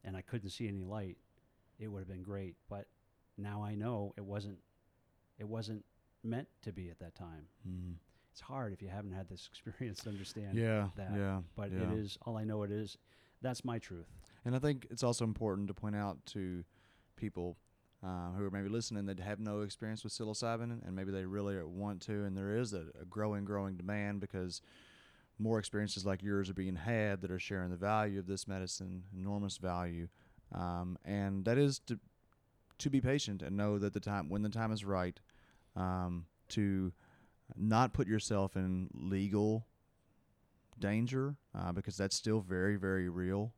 [0.04, 1.18] and I couldn't see any light.
[1.78, 2.56] It would have been great.
[2.68, 2.86] But
[3.36, 4.60] now I know it wasn't
[5.38, 5.84] it wasn't
[6.22, 7.48] meant to be at that time.
[7.68, 7.96] Mm.
[8.33, 11.12] It's hard if you haven't had this experience to understand Yeah, that.
[11.14, 11.83] yeah, but yeah.
[11.92, 12.97] it is all I know it is
[13.42, 14.07] that's my truth.
[14.45, 16.64] And I think it's also important to point out to
[17.16, 17.57] people
[18.05, 21.62] uh, who are maybe listening that have no experience with psilocybin, and maybe they really
[21.62, 24.61] want to, and there is a, a growing, growing demand because
[25.38, 29.05] more experiences like yours are being had that are sharing the value of this medicine,
[29.16, 30.09] enormous value,
[30.53, 31.99] um, and that is to
[32.79, 35.21] to be patient and know that the time when the time is right,
[35.77, 36.92] um, to
[37.57, 39.66] not put yourself in legal
[40.78, 43.52] danger uh, because that's still very, very real.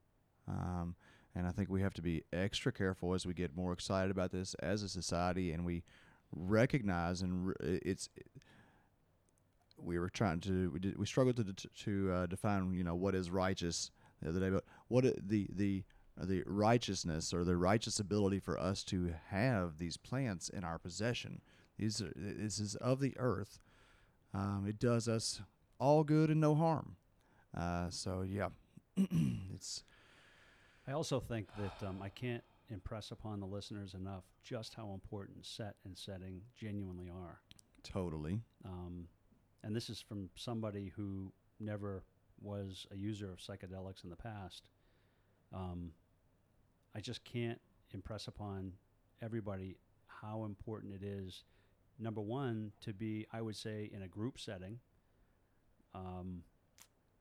[0.49, 0.94] Um,
[1.35, 4.31] and I think we have to be extra careful as we get more excited about
[4.31, 5.83] this as a society and we
[6.33, 8.09] recognize and re- it's.
[9.79, 12.94] we were trying to we, did, we struggled to det- to uh, define you know
[12.94, 13.90] what is righteous
[14.23, 15.85] the other day, but what the the
[16.16, 21.40] the righteousness or the righteous ability for us to have these plants in our possession.
[21.77, 23.59] These are, this is of the earth.
[24.35, 25.40] Um, it does us
[25.79, 26.97] all good and no harm.
[27.57, 28.49] Uh, so yeah,
[29.55, 29.85] it's
[30.87, 35.47] I also think that um, I can't impress upon the listeners enough just how important
[35.47, 37.40] set and setting genuinely are.
[37.83, 38.40] totally.
[38.64, 39.07] Um,
[39.62, 42.03] and this is from somebody who never
[42.40, 44.64] was a user of psychedelics in the past.
[45.55, 45.92] Um,
[46.94, 47.61] I just can't
[47.92, 48.73] impress upon
[49.23, 51.44] everybody how important it is.
[51.98, 54.80] Number one, to be, I would say, in a group setting,
[55.94, 56.42] um,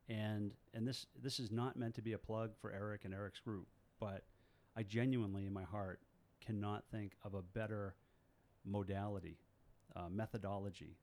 [0.09, 3.39] and and this this is not meant to be a plug for Eric and Eric's
[3.39, 3.67] group,
[3.99, 4.23] but
[4.75, 5.99] I genuinely in my heart
[6.41, 7.95] cannot think of a better
[8.65, 9.38] modality,
[9.95, 10.97] uh, methodology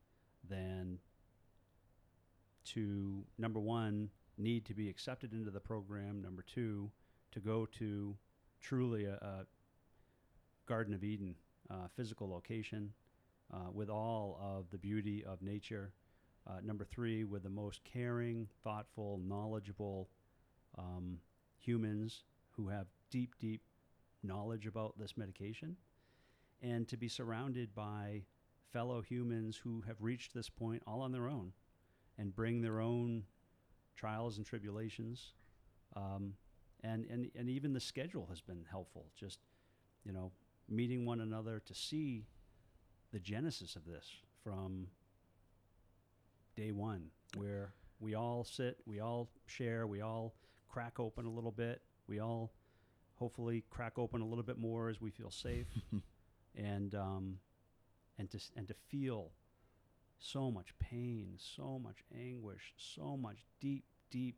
[0.49, 0.99] than
[2.65, 6.21] to number one need to be accepted into the program.
[6.23, 6.91] Number two,
[7.33, 8.17] to go to
[8.61, 9.47] truly a, a
[10.67, 11.35] Garden of Eden
[11.71, 12.93] uh, physical location
[13.53, 15.93] uh, with all of the beauty of nature.
[16.47, 20.09] Uh, number three, with the most caring, thoughtful, knowledgeable
[20.79, 21.19] um,
[21.59, 23.63] humans who have deep, deep
[24.23, 25.77] knowledge about this medication.
[26.63, 28.23] And to be surrounded by
[28.73, 31.53] fellow humans who have reached this point all on their own
[32.19, 33.25] and bring their own
[33.97, 35.33] trials and tribulations.
[35.97, 36.35] Um,
[36.83, 39.07] and, and, and even the schedule has been helpful.
[39.19, 39.39] Just,
[40.05, 40.33] you know,
[40.69, 42.25] meeting one another to see
[43.13, 44.07] the genesis of this
[44.43, 44.87] from
[46.57, 50.35] day one, where we all sit, we all share, we all
[50.69, 52.53] crack open a little bit, we all
[53.17, 55.67] hopefully crack open a little bit more as we feel safe,
[56.57, 57.37] and um,
[58.19, 59.31] and to and to feel
[60.19, 64.37] so much pain, so much anguish, so much deep, deep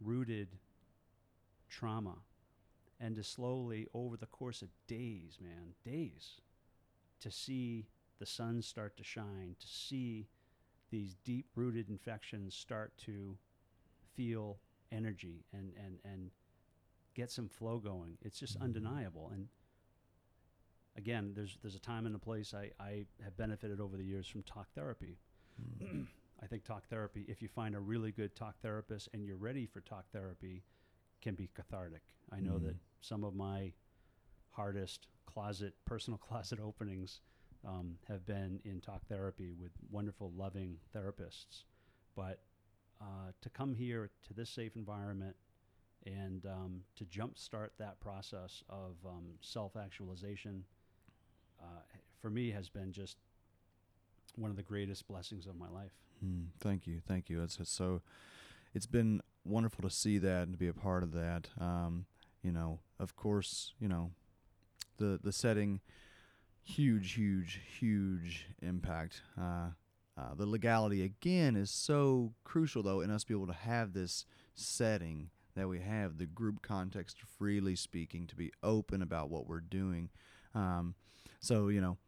[0.00, 0.48] rooted
[1.68, 2.16] trauma,
[3.00, 6.40] and to slowly over the course of days, man, days,
[7.22, 7.86] to see
[8.18, 10.28] the sun start to shine, to see
[10.90, 13.36] these deep rooted infections start to
[14.14, 14.58] feel
[14.90, 16.30] energy and, and, and
[17.14, 18.18] get some flow going.
[18.22, 18.62] It's just Mhm.
[18.64, 19.30] undeniable.
[19.32, 19.48] And
[20.96, 24.26] again, there's there's a time and a place I, I have benefited over the years
[24.28, 25.18] from talk therapy.
[25.82, 26.06] Mm.
[26.42, 29.64] I think talk therapy, if you find a really good talk therapist and you're ready
[29.66, 30.62] for talk therapy,
[31.20, 32.02] can be cathartic.
[32.32, 32.80] I know that Mhm.
[33.00, 33.72] some of my
[34.52, 37.20] hardest closet, personal closet openings
[37.66, 41.64] um, have been in talk therapy with wonderful, loving therapists.
[42.16, 42.40] But
[43.00, 45.36] uh, to come here to this safe environment
[46.04, 50.64] and um, to jumpstart that process of um, self actualization,
[51.60, 51.80] uh,
[52.20, 53.16] for me, has been just
[54.36, 55.92] one of the greatest blessings of my life.
[56.24, 57.42] Mm, thank you, thank you.
[57.42, 58.02] It's, so.
[58.74, 61.48] It's been wonderful to see that and to be a part of that.
[61.60, 62.06] Um,
[62.42, 64.12] you know, of course, you know,
[65.02, 65.80] the the setting,
[66.62, 69.22] huge, huge, huge impact.
[69.38, 69.70] Uh,
[70.16, 74.24] uh, the legality again is so crucial, though, in us be able to have this
[74.54, 79.60] setting that we have, the group context, freely speaking, to be open about what we're
[79.60, 80.08] doing.
[80.54, 80.94] Um,
[81.40, 81.98] so you know,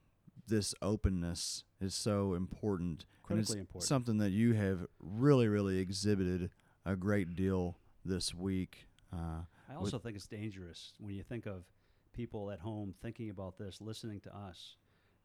[0.46, 3.06] this openness is so important.
[3.24, 3.88] Critically important.
[3.88, 6.50] Something that you have really, really exhibited
[6.86, 8.86] a great deal this week.
[9.12, 11.64] Uh, I also think it's dangerous when you think of
[12.14, 14.76] people at home thinking about this, listening to us,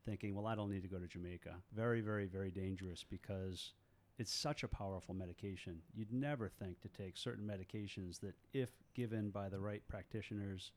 [0.05, 1.55] thinking, well, I don't need to go to Jamaica.
[1.73, 3.73] Very, very, very dangerous because
[4.17, 5.77] it's such a powerful medication.
[5.95, 10.71] You'd never think to take certain medications that, if given by the right practitioners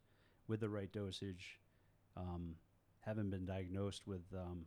[0.48, 1.59] with the right dosage,
[2.16, 2.55] um,
[3.01, 4.66] haven't been diagnosed with, um,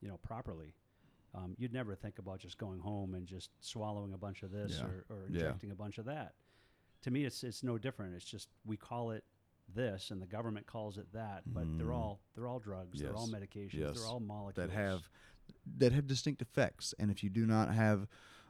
[0.00, 0.74] you know, properly.
[1.34, 4.76] Um, you'd never think about just going home and just swallowing a bunch of this
[4.78, 4.84] Yeah.
[4.84, 5.40] or, or Yeah.
[5.40, 6.34] injecting a bunch of that
[7.00, 9.24] to me it's it's no different it's just we call it
[9.74, 11.94] this and the government calls it that but they're Mm.
[11.94, 13.96] all they're all drugs they're all medications Yes.
[13.96, 15.08] they're all molecules that have
[15.78, 18.06] that have distinct effects and if you do not have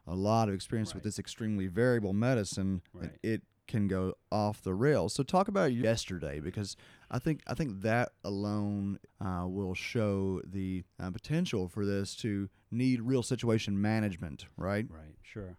[0.06, 3.18] a lot of experience with this extremely variable medicine it- Right.
[3.22, 6.76] it can go off the rails so talk about yesterday because
[7.10, 12.50] i think i think that alone uh, will show the uh, potential for this to
[12.70, 15.56] need real situation management right right sure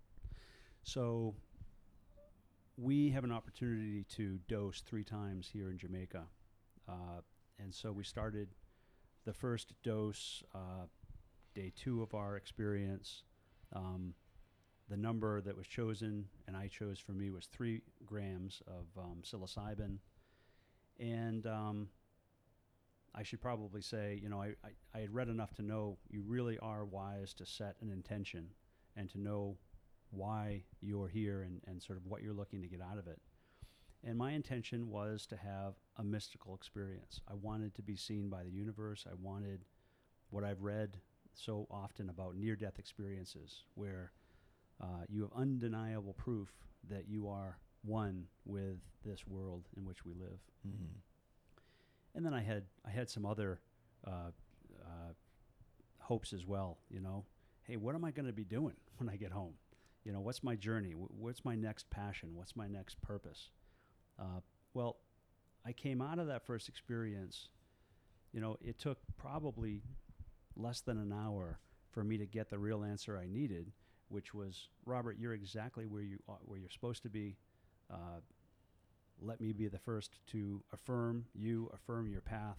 [0.83, 1.33] so
[2.77, 6.23] we have an opportunity to dose three times here in jamaica
[6.87, 7.21] uh,
[7.59, 8.49] and so we started
[9.25, 10.85] the first dose uh,
[11.53, 13.23] day two of our experience
[13.75, 14.13] um,
[14.89, 19.23] the number that was chosen and I chose for me was three grams of um,
[19.23, 19.97] psilocybin.
[20.99, 21.87] And um,
[23.15, 26.23] I should probably say, you know, I, I, I had read enough to know you
[26.25, 28.47] really are wise to set an intention
[28.95, 29.57] and to know
[30.13, 33.19] why you're here and, and sort of what you're looking to get out of it.
[34.03, 37.21] And my intention was to have a mystical experience.
[37.27, 39.05] I wanted to be seen by the universe.
[39.09, 39.65] I wanted
[40.29, 40.97] what I've read
[41.33, 44.11] so often about near death experiences where
[44.81, 46.49] uh, you have undeniable proof
[46.89, 50.39] that you are one with this world in which we live.
[50.67, 50.99] Mhm.
[52.15, 53.59] And then I had I had some other
[54.05, 54.31] uh,
[54.85, 55.13] uh,
[55.99, 56.77] hopes as well.
[56.89, 57.25] You know,
[57.63, 59.53] hey, what am I going to be doing when I get home?
[60.03, 60.93] You know, what's my journey?
[60.95, 62.31] What's my next passion?
[62.33, 63.49] What's my next purpose?
[64.19, 64.41] Uh,
[64.73, 64.97] well,
[65.65, 67.47] I came out of that first experience.
[68.33, 69.81] You know, it took probably
[70.55, 71.59] less than an hour
[71.91, 73.71] for me to get the real answer I needed,
[74.09, 77.37] which was Robert, you're exactly where you are, where you're supposed to be.
[77.91, 78.19] Uh,
[79.21, 82.57] let me be the first to affirm you, affirm your path.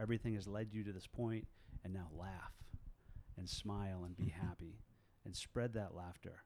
[0.00, 1.46] Everything has led you to this point,
[1.84, 2.52] and now laugh
[3.36, 4.78] and smile and be happy
[5.24, 6.42] and spread that laughter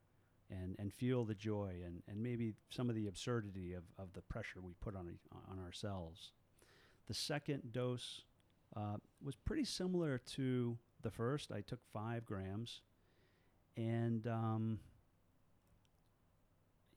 [0.50, 4.22] and, and feel the joy and, and maybe some of the absurdity of, of the
[4.22, 5.18] pressure we put on,
[5.50, 6.32] on ourselves.
[7.08, 8.22] The second dose
[8.76, 11.50] uh, was pretty similar to the first.
[11.50, 12.82] I took five grams,
[13.76, 14.78] and um,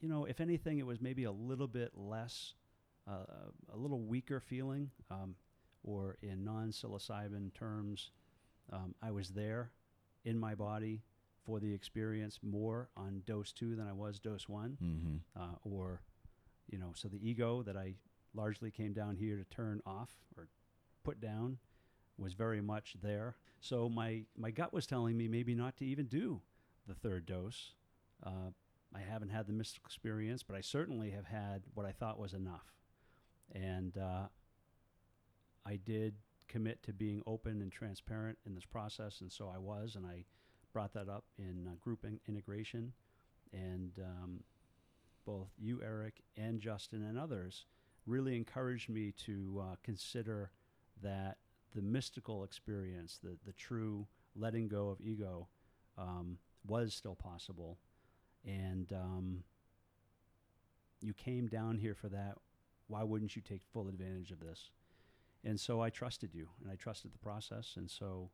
[0.02, 2.54] you know, if anything, it was maybe a little bit less,
[3.08, 3.26] uh,
[3.74, 5.36] a little weaker feeling, um,
[5.84, 8.12] or in non-psilocybin terms,
[8.72, 9.72] um, I was there
[10.26, 11.02] in my body
[11.46, 15.42] for the experience more on dose two than I was dose one Mm-hmm.
[15.42, 16.02] uh, or
[16.70, 17.96] you know so the ego that i
[18.34, 20.48] largely came down here to turn off or
[21.04, 21.58] put down
[22.18, 23.36] was very much there.
[23.60, 26.42] So my my gut was telling me maybe not to even do
[26.88, 27.74] the third dose.
[28.26, 28.52] Uh,
[28.96, 32.34] i haven't had the mystical experience but i certainly have had what i thought was
[32.34, 32.72] enough.
[33.54, 34.28] And uh,
[35.66, 36.16] i did
[36.48, 40.24] commit to being open and transparent in this process and so i was and i
[40.74, 42.92] brought that up in uh, group in- integration
[43.54, 44.40] and um,
[45.26, 47.66] both you, Eric, and Justin, and others
[48.06, 50.52] really encouraged me to uh, consider
[51.02, 51.38] that
[51.76, 54.06] the mystical experience, the, the true
[54.36, 55.48] letting go of ego,
[55.98, 57.78] um, was still possible.
[58.46, 59.44] And um,
[61.02, 62.36] you came down here for that.
[62.88, 64.72] Why wouldn't you take full advantage of this?
[65.46, 67.74] And so I trusted you, and I trusted the process.
[67.78, 68.30] And so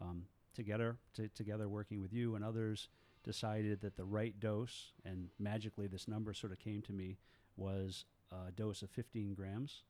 [0.00, 0.22] um,
[0.58, 0.96] together,
[1.36, 2.88] together working with you and others,
[3.22, 7.16] decided that the right dose, and magically this number sort of came to me,
[7.56, 9.84] was a dose of 15 grams,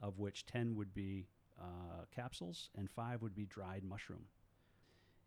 [0.00, 1.26] of which 10 would be
[1.60, 4.24] uh, capsules and 5 would be dried mushroom.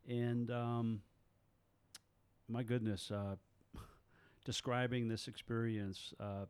[0.09, 1.01] And um,
[2.49, 3.35] my goodness, uh,
[4.45, 6.45] describing this experience uh,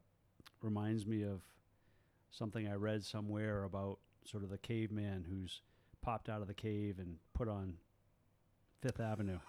[0.62, 1.42] reminds me of
[2.32, 5.62] something I read somewhere about sort of the caveman who's
[6.02, 7.74] popped out of the cave and put on
[8.82, 9.40] Fifth Avenue,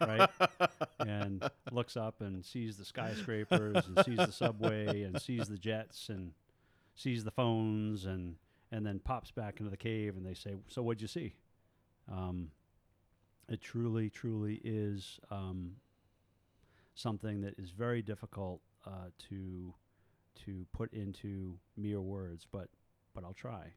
[0.00, 0.28] right?
[1.00, 6.08] and looks up and sees the skyscrapers and sees the subway and sees the jets
[6.08, 6.32] and
[6.94, 8.36] sees the phones and
[8.72, 11.34] and then pops back into the cave and they say, "So what'd you see?"
[12.10, 12.50] Um,
[13.48, 15.76] it truly, truly is um,
[16.94, 19.74] something that is very difficult uh, to
[20.44, 22.68] to put into mere words, but
[23.14, 23.72] but I'll try.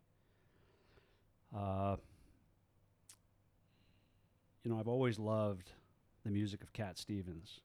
[1.55, 1.97] Uh,
[4.67, 5.71] you know, I've always loved
[6.25, 7.61] the music of Cat Stevens.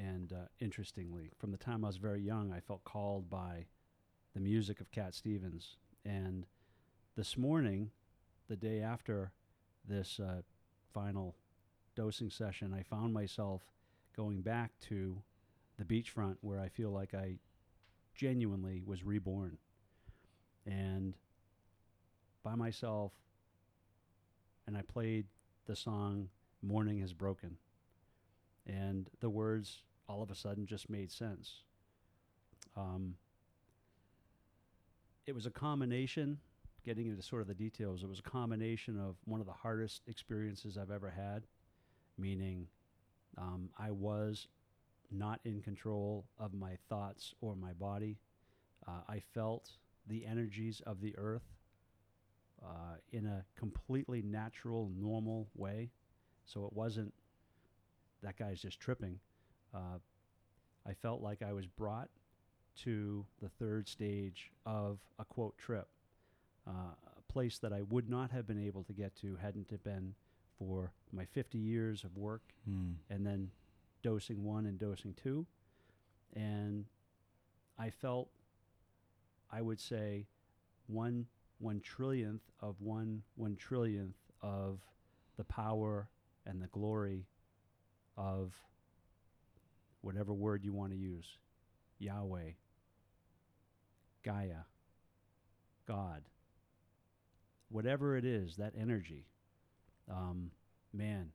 [0.00, 3.66] And uh, interestingly, from the time I was very young, I felt called by
[4.34, 5.76] the music of Cat Stevens.
[6.04, 6.44] And
[7.16, 7.92] this morning,
[8.48, 9.30] the day after
[9.88, 10.42] this uh,
[10.92, 11.36] final
[11.94, 13.62] dosing session, I found myself
[14.16, 15.22] going back to
[15.78, 17.36] the beachfront where I feel like I
[18.16, 19.58] genuinely was reborn.
[20.66, 21.14] And
[22.42, 23.12] by myself,
[24.66, 25.26] and I played
[25.66, 26.28] the song
[26.62, 27.56] Morning Has Broken.
[28.66, 31.62] And the words all of a sudden just made sense.
[32.76, 33.14] Um,
[35.26, 36.38] it was a combination,
[36.84, 40.02] getting into sort of the details, it was a combination of one of the hardest
[40.08, 41.44] experiences I've ever had,
[42.18, 42.66] meaning
[43.38, 44.48] um, I was
[45.10, 48.18] not in control of my thoughts or my body.
[48.86, 49.70] Uh, I felt
[50.08, 51.44] the energies of the earth
[52.64, 55.90] uh, in a completely natural, normal way.
[56.44, 57.12] So it wasn't
[58.22, 59.18] that guy's just tripping.
[59.74, 59.98] Uh,
[60.86, 62.08] I felt like I was brought
[62.82, 65.88] to the third stage of a quote trip,
[66.66, 69.82] uh, a place that I would not have been able to get to hadn't it
[69.84, 70.14] been
[70.58, 72.94] for my 50 years of work Mm.
[73.10, 73.50] and then
[74.02, 75.46] dosing one and dosing two.
[76.34, 76.86] And
[77.78, 78.28] I felt,
[79.50, 80.26] I would say,
[80.86, 81.26] one
[81.62, 84.80] one trillionth of one one trillionth of
[85.36, 86.08] the power
[86.44, 87.24] and the glory
[88.16, 88.52] of
[90.00, 91.38] whatever word you want to use
[91.98, 92.50] Yahweh,
[94.24, 94.64] Gaia,
[95.86, 96.22] God,
[97.70, 99.26] whatever it is, that energy.
[100.10, 100.50] Um,
[100.92, 101.30] man,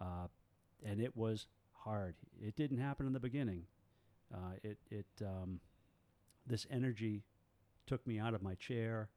[0.00, 0.26] uh,
[0.84, 2.16] and it was hard.
[2.42, 3.62] It didn't happen in the beginning.
[4.34, 5.60] Uh, it it um,
[6.44, 7.22] this energy
[7.86, 9.08] took me out of my chair,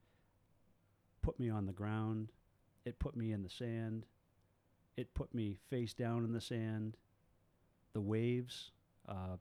[1.28, 2.32] put me on the ground.
[2.86, 4.06] It put me in the sand.
[4.96, 6.96] It put me face down in the sand.
[7.92, 8.72] The waves
[9.10, 9.36] uh,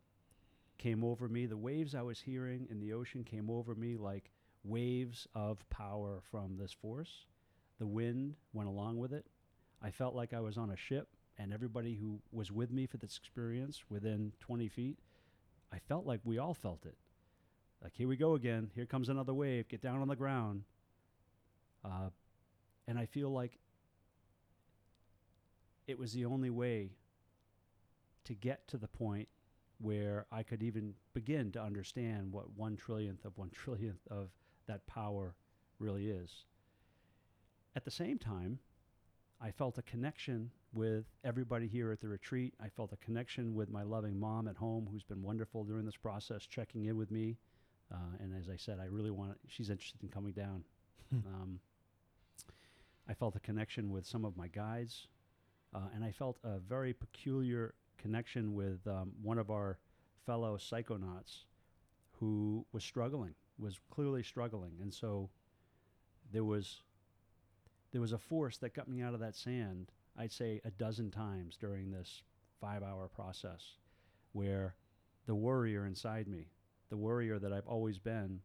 [0.79, 1.47] came over me.
[1.47, 4.33] The waves I was hearing in the ocean came over me like
[4.65, 7.27] waves of power from this force.
[7.79, 9.27] The wind went along with it.
[9.81, 11.07] I felt like I was on a ship
[11.39, 14.99] and everybody who was with me for this experience within 20 feet,
[15.73, 16.97] I felt like we all felt it.
[17.81, 18.73] Like, here we go again.
[18.75, 19.69] Here comes another wave.
[19.69, 20.65] Get down on the ground.
[21.87, 22.11] Uh,
[22.89, 23.59] and I feel like
[25.87, 26.91] it was the only way
[28.25, 29.29] to get to the point
[29.79, 34.31] where I could even begin to understand what one trillionth of one trillionth of
[34.67, 35.35] that power
[35.79, 36.45] really is.
[37.77, 38.59] At the same time,
[39.41, 42.55] I felt a connection with everybody here at the retreat.
[42.61, 45.97] I felt a connection with my loving mom at home, who's been wonderful during this
[45.97, 47.37] process, checking in with me.
[47.93, 49.39] Uh, and as I said, I really want.
[49.47, 50.65] She's interested in coming down.
[51.13, 51.61] um,
[53.09, 55.07] I felt a connection with some of my guides,
[55.75, 59.79] uh, and I felt a very peculiar connection with um, one of our
[60.25, 61.45] fellow psychonauts
[62.19, 65.31] who was struggling, was clearly struggling, and so
[66.33, 66.83] there was
[67.93, 69.93] there was a force that got me out of that sand.
[70.19, 72.23] I'd say a dozen times during this
[72.61, 73.77] five-hour process,
[74.33, 74.75] where
[75.27, 76.49] the warrior inside me,
[76.91, 78.41] the warrior that I've always been,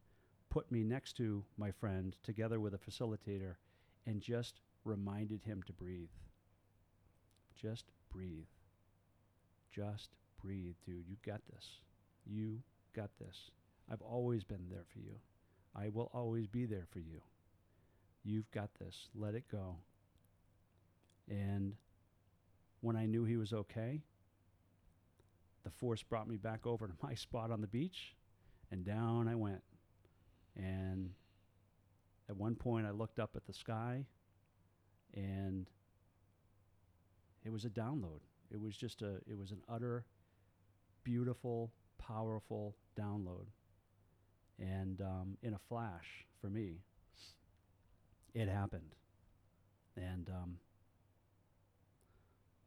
[0.50, 3.56] put me next to my friend together with a facilitator,
[4.06, 6.08] and just reminded him to breathe.
[7.60, 8.46] Just breathe.
[9.74, 10.10] Just
[10.42, 11.04] breathe, dude.
[11.08, 11.80] You got this.
[12.26, 12.58] You
[12.94, 13.50] got this.
[13.90, 15.14] I've always been there for you.
[15.74, 17.20] I will always be there for you.
[18.24, 19.08] You've got this.
[19.14, 19.76] Let it go.
[21.28, 21.74] And
[22.80, 24.02] when I knew he was okay,
[25.64, 28.14] the force brought me back over to my spot on the beach,
[28.70, 29.62] and down I went.
[30.56, 31.10] And
[32.32, 34.06] at one point, I looked up at the sky,
[35.12, 35.68] and
[37.44, 38.20] it was a download.
[38.50, 40.06] It was just a, it was an utter,
[41.04, 43.46] beautiful, powerful download.
[44.58, 46.78] And um, in a flash, for me,
[48.32, 48.94] it happened.
[49.96, 50.56] And um,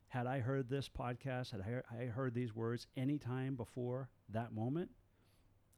[0.09, 4.09] had I heard this podcast, had I, hear- I heard these words any time before
[4.30, 4.91] that moment,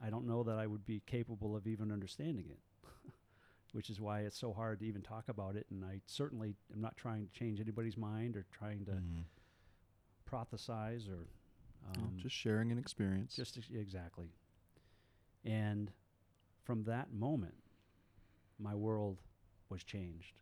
[0.03, 2.59] I don't know that I would be capable of even understanding it,
[3.77, 5.67] which is why it's so hard to even talk about it.
[5.69, 9.23] And I certainly am not trying to change anybody's mind or trying to Mhm.
[10.25, 11.27] prophesize or
[11.93, 13.35] Yeah, um, just sharing an experience.
[13.35, 14.33] just ex- exactly.
[15.43, 15.93] And
[16.63, 17.63] from that moment,
[18.57, 19.21] my world
[19.69, 20.39] was changed.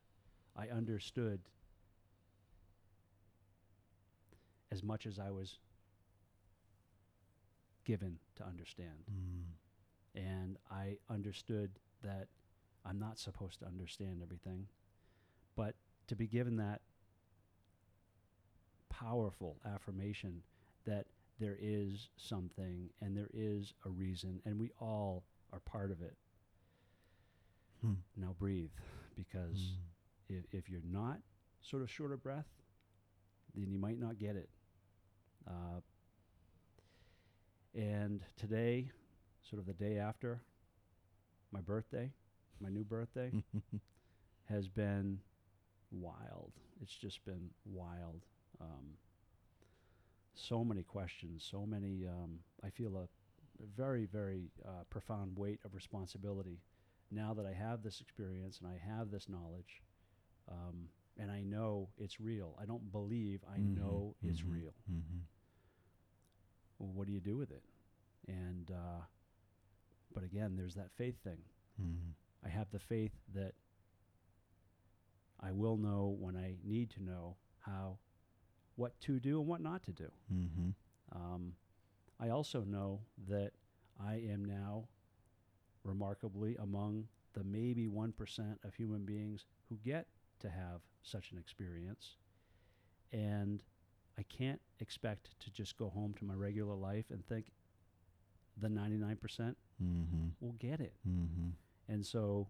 [0.55, 1.41] I understood
[4.71, 5.59] as much as I was
[7.83, 9.03] given to understand.
[9.11, 9.55] Mm.
[10.15, 12.29] And I understood that
[12.86, 14.67] I'm not supposed to understand everything,
[15.55, 15.75] but
[16.07, 16.81] to be given that
[18.89, 20.41] powerful affirmation
[20.86, 21.05] that
[21.39, 26.15] there is something and there is a reason, and we all are part of it.
[27.81, 27.93] Hmm.
[28.15, 28.69] Now breathe,
[29.15, 29.57] because
[30.29, 30.38] Mm.
[30.38, 31.19] if, if you're not
[31.61, 32.47] sort of short of breath,
[33.53, 34.49] then you might not get it.
[35.47, 35.81] Uh,
[37.73, 38.91] and today,
[39.41, 40.41] sort of the day after
[41.51, 42.11] my birthday,
[42.59, 43.33] my new birthday,
[44.45, 45.19] has been
[45.91, 46.53] wild.
[46.81, 48.25] It's just been wild.
[48.61, 48.97] Um,
[50.33, 52.05] so many questions, so many.
[52.07, 56.59] Um, I feel a, a very, very uh, profound weight of responsibility
[57.11, 59.81] now that I have this experience and I have this knowledge,
[60.49, 62.57] um, and I know it's real.
[62.61, 63.41] I don't believe.
[63.49, 64.73] I Mhm, know it's mhm, real.
[64.89, 65.27] mhm.
[66.79, 67.63] Well, what do you do with it?
[68.27, 69.01] And uh,
[70.13, 71.39] but again, there's that faith thing.
[72.45, 73.53] I have the faith that
[75.39, 77.97] I will know when I need to know how,
[78.75, 80.11] what to do and what not to do.
[80.31, 80.73] Mhm.
[81.11, 81.55] Um,
[82.19, 83.53] I also know that
[83.99, 84.87] I am now
[85.83, 90.07] remarkably among the maybe 1% of human beings who get
[90.39, 92.17] to have such an experience.
[93.11, 93.63] And
[94.17, 97.51] I can't expect to just go home to my regular life and think
[98.57, 100.33] the 99% Mhm.
[100.39, 100.97] will get it.
[101.05, 101.55] Mhm.
[101.88, 102.47] And so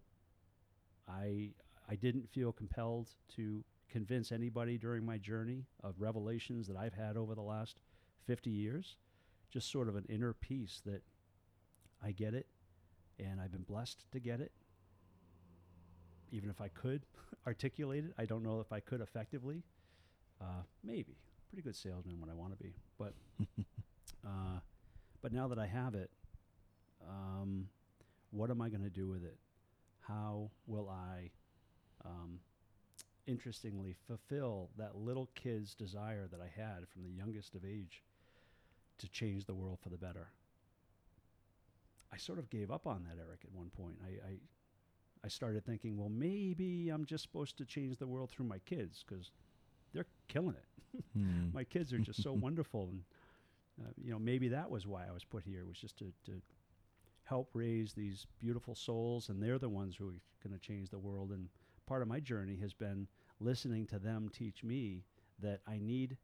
[1.08, 1.50] I
[1.88, 7.16] I didn't feel compelled to convince anybody during my journey of revelations that I've had
[7.16, 7.80] over the last
[8.26, 8.96] 50 years.
[9.50, 11.02] Just sort of an inner peace that
[12.02, 12.46] I get it
[13.18, 14.52] and I've been blessed to get it.
[16.30, 17.02] Even if I could
[17.46, 19.62] articulate it, I don't know if I could effectively.
[20.40, 21.16] Uh, maybe.
[21.48, 22.74] Pretty good salesman when I want to be.
[22.98, 23.14] But
[24.26, 24.58] uh,
[25.22, 26.10] but now that I have it,
[27.08, 27.68] um,
[28.30, 29.38] what am I going to do with it?
[30.00, 31.30] How will I,
[32.04, 32.40] um,
[33.26, 38.02] interestingly, fulfill that little kid's desire that I had from the youngest of age
[38.98, 40.28] to change the world for the better?
[42.12, 43.96] I sort of gave up on that, Eric, at one point.
[44.04, 44.36] I, I,
[45.24, 49.04] I started thinking, well, maybe I'm just supposed to change the world through my kids
[49.06, 49.32] because
[49.92, 51.04] they're killing it.
[51.12, 51.50] Hmm.
[51.52, 53.02] My kids are just so wonderful, and
[53.82, 56.32] uh, you know maybe that was why I was put here was just to, to
[57.26, 60.98] help raise these beautiful souls, and they're the ones who are going to change the
[60.98, 61.30] world.
[61.30, 61.48] And
[61.86, 63.06] part of my journey has been
[63.40, 65.04] listening to them teach me
[65.42, 66.16] that I need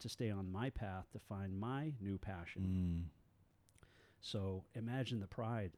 [0.00, 2.62] to stay on my path to find my new passion.
[2.62, 3.88] Mm.
[4.20, 5.72] So imagine the pride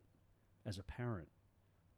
[0.67, 1.29] as a parent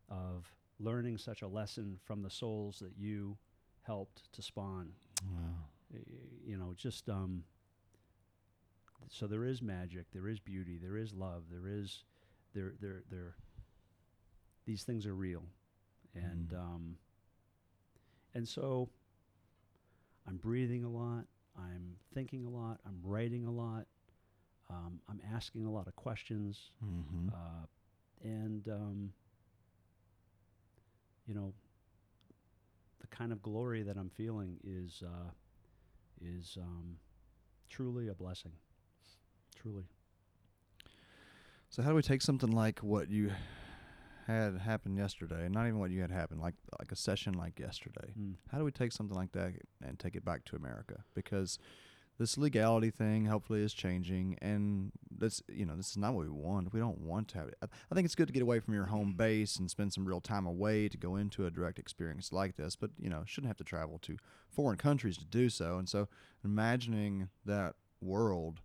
[0.09, 3.37] of learning such a lesson from the souls that you
[3.83, 4.91] helped to spawn.
[5.25, 5.99] Wow.
[6.47, 7.45] You know, just um.
[9.09, 12.05] So there is magic, there is beauty, there is love, there is,
[12.55, 13.35] there there there.
[14.67, 15.45] These things are real,
[16.15, 16.59] and Mm.
[16.59, 16.97] um.
[18.35, 18.89] And so.
[20.29, 21.25] I'm breathing a lot.
[21.59, 22.79] I'm thinking a lot.
[22.87, 23.87] I'm writing a lot.
[24.69, 26.71] Um, I'm asking a lot of questions.
[26.85, 27.31] Mm-hmm.
[27.31, 27.67] Uh,
[28.23, 29.13] and um,
[31.27, 31.53] you know,
[33.01, 35.31] the kind of glory that I'm feeling is uh,
[36.23, 36.97] is um,
[37.71, 38.53] truly a blessing.
[39.57, 39.85] Truly.
[41.71, 43.31] So how do we take something like what you
[44.27, 48.13] had happen yesterday, not even what you had happen, like like a session like yesterday?
[48.19, 48.35] Mm.
[48.51, 51.05] How do we take something like that and take it back to America?
[51.15, 51.61] Because
[52.19, 56.33] this legality thing hopefully is changing, and this you know this is not what we
[56.33, 56.73] want.
[56.73, 57.55] We don't want to have it.
[57.63, 60.05] I, I think it's good to get away from your home base and spend some
[60.05, 62.75] real time away to go into a direct experience like this.
[62.75, 64.17] But you know shouldn't have to travel to
[64.49, 65.79] foreign countries to do so.
[65.79, 66.09] And so
[66.45, 68.61] imagining that world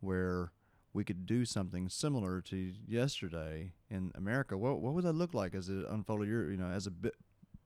[0.00, 0.52] where
[0.98, 5.54] we could do something similar to yesterday in America, what what would that look like
[5.54, 6.26] as it unfolded?
[6.28, 7.12] Your you know as a bi-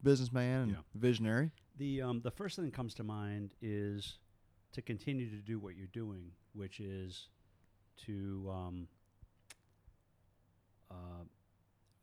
[0.03, 0.77] businessman and Yeah.
[0.95, 1.51] visionary.
[1.79, 4.19] The um, the first thing that comes to mind is
[4.73, 7.29] to continue to do what you're doing, which is
[8.07, 8.89] to um,
[10.91, 11.25] uh,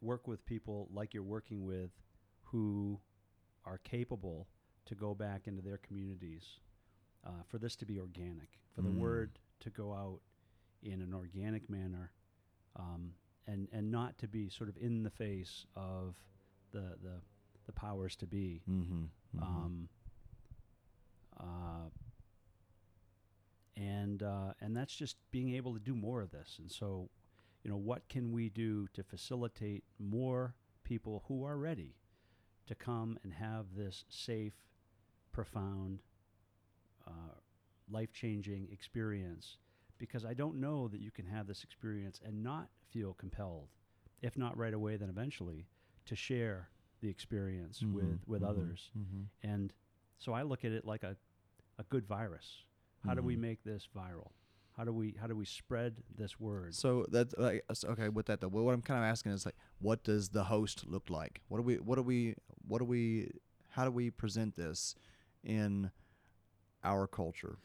[0.01, 1.91] work with people like you're working with,
[2.43, 2.99] who
[3.65, 4.47] are capable
[4.85, 6.45] to go back into their communities,
[7.23, 8.97] uh, for this to be organic, for the Mm.
[8.97, 10.21] word to go out
[10.83, 12.11] in an organic manner,
[12.75, 13.11] um,
[13.47, 16.15] and and not to be sort of in the face of
[16.71, 17.21] the the,
[17.65, 18.61] the powers to be.
[18.69, 19.05] Mm-hmm.
[19.41, 19.89] Um,
[21.39, 21.89] uh,
[23.77, 26.57] and uh, and that's just being able to do more of this.
[26.59, 27.09] And so,
[27.63, 30.53] you know, what can we do to facilitate more
[30.83, 31.95] people who are ready
[32.67, 34.53] to come and have this safe,
[35.31, 36.01] profound,
[37.07, 37.35] uh,
[37.89, 39.57] life-changing experience?
[39.99, 43.67] Because I don't know that you can have this experience and not feel compelled,
[44.21, 45.67] if not right away, then eventually,
[46.05, 46.69] to share
[47.01, 48.89] the experience with with others.
[48.97, 49.23] Mm-hmm.
[49.51, 49.71] And
[50.17, 51.15] so I look at it like a,
[51.77, 52.63] a good virus.
[53.05, 53.39] How do we Mhm.
[53.41, 54.31] make this viral?
[54.75, 56.73] How do we how do we spread this word?
[56.75, 58.47] So that's like okay with that though.
[58.49, 61.41] What I'm kind of asking is like, what does the host look like?
[61.49, 61.75] What do we?
[61.75, 62.35] What do we?
[62.67, 63.31] What do we?
[63.69, 64.95] How do we present this
[65.43, 65.91] in
[66.83, 67.57] our culture?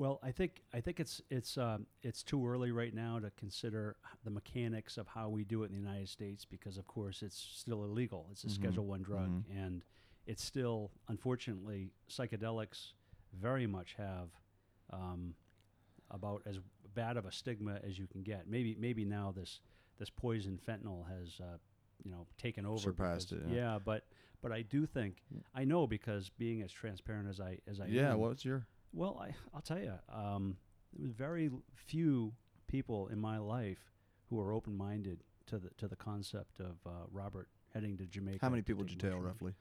[0.00, 3.96] Well, I think I think it's it's um, it's too early right now to consider
[4.24, 7.36] the mechanics of how we do it in the United States because, of course, it's
[7.38, 8.26] still illegal.
[8.32, 8.50] It's a Mhm.
[8.52, 9.44] Schedule One drug, Mhm.
[9.54, 9.84] and
[10.24, 12.94] it's still, unfortunately, psychedelics
[13.34, 14.30] very much have
[14.88, 15.34] um,
[16.10, 16.60] about as
[16.94, 18.48] bad of a stigma as you can get.
[18.48, 19.60] Maybe maybe now this
[19.98, 21.58] this poison fentanyl has uh,
[22.02, 22.78] you know taken over.
[22.80, 23.78] Surpassed because- it, yeah.
[23.78, 24.06] but
[24.40, 25.22] but I do think
[25.54, 28.12] I know because being as transparent as I as I yeah.
[28.12, 28.18] am.
[28.20, 28.66] What's your?
[28.92, 30.56] Well, I, I'll tell you, um,
[30.92, 32.32] there was very few
[32.66, 33.78] people in my life
[34.28, 38.38] who were open-minded to the to the concept of uh, Robert heading to Jamaica.
[38.42, 39.54] How many people did you tell roughly?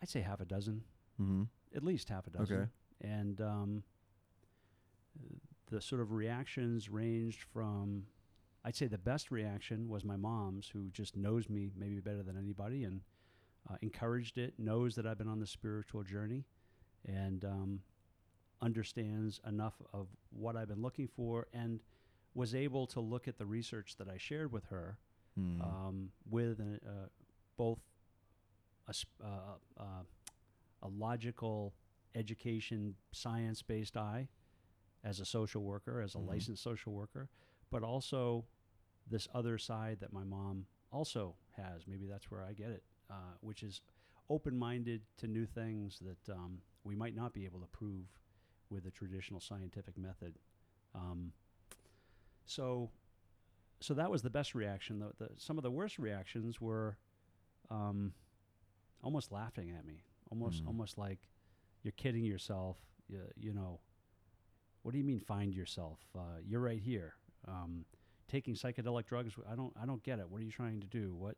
[0.00, 0.82] I'd say half a dozen,
[1.20, 1.42] Mm-hmm.
[1.76, 2.56] at least half a dozen.
[2.56, 2.70] Okay.
[3.02, 3.82] And um,
[5.70, 8.04] the sort of reactions ranged from,
[8.64, 12.36] I'd say the best reaction was my mom's, who just knows me maybe better than
[12.36, 13.00] anybody and
[13.70, 16.44] uh, encouraged it, knows that I've been on the spiritual journey,
[17.06, 17.80] and um,
[18.62, 21.80] understands enough of what I've been looking for, and
[22.34, 24.98] was able to look at the research that I shared with her
[25.38, 25.60] Mm.
[25.62, 27.08] um, with an, uh,
[27.56, 27.78] both
[28.86, 28.94] a,
[29.24, 30.02] uh, uh,
[30.82, 31.72] a logical
[32.14, 34.28] education, science based eye
[35.04, 36.26] as a social worker, as a Mhm.
[36.26, 37.30] licensed social worker,
[37.70, 38.44] but also
[39.06, 41.86] this other side that my mom also has.
[41.86, 43.80] Maybe that's where I get it, uh, which is
[44.28, 48.06] open minded to new things that um, we might not be able to prove
[48.72, 50.34] with the traditional scientific method.
[50.94, 51.32] Um,
[52.44, 52.90] so
[53.80, 54.98] so that was the best reaction.
[55.00, 56.96] The, the some of the worst reactions were
[57.70, 58.12] um,
[59.02, 60.68] almost laughing at me, almost Mm.
[60.68, 61.28] almost like
[61.82, 62.76] you're kidding yourself.
[63.08, 63.80] You, you know,
[64.82, 65.98] what do you mean find yourself?
[66.16, 67.14] Uh, you're right here.
[67.46, 67.84] Um,
[68.28, 69.34] taking psychedelic drugs.
[69.50, 70.28] I don't I don't get it.
[70.30, 71.14] What are you trying to do?
[71.14, 71.36] What?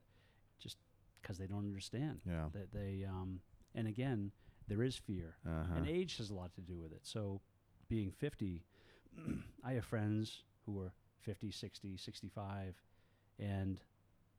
[0.60, 0.76] Just
[1.22, 2.48] because they don't understand yeah.
[2.52, 3.40] that they um,
[3.74, 4.32] and again
[4.68, 5.74] there is fear, Uh-huh.
[5.76, 7.00] and age has a lot to do with it.
[7.02, 7.40] So,
[7.88, 8.64] being 50,
[9.64, 10.92] I have friends who are
[11.22, 12.74] 50, 60, 65,
[13.38, 13.80] and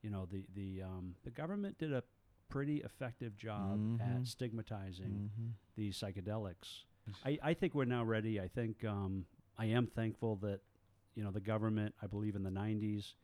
[0.01, 2.03] you know the the um, the government did a
[2.49, 3.99] pretty effective job Mhm.
[4.21, 5.53] at stigmatizing Mhm.
[5.75, 6.85] these psychedelics.
[7.25, 8.39] I, I think we're now ready.
[8.39, 9.25] I think um,
[9.57, 10.61] I am thankful that
[11.15, 11.95] you know the government.
[12.01, 13.15] I believe in the '90s,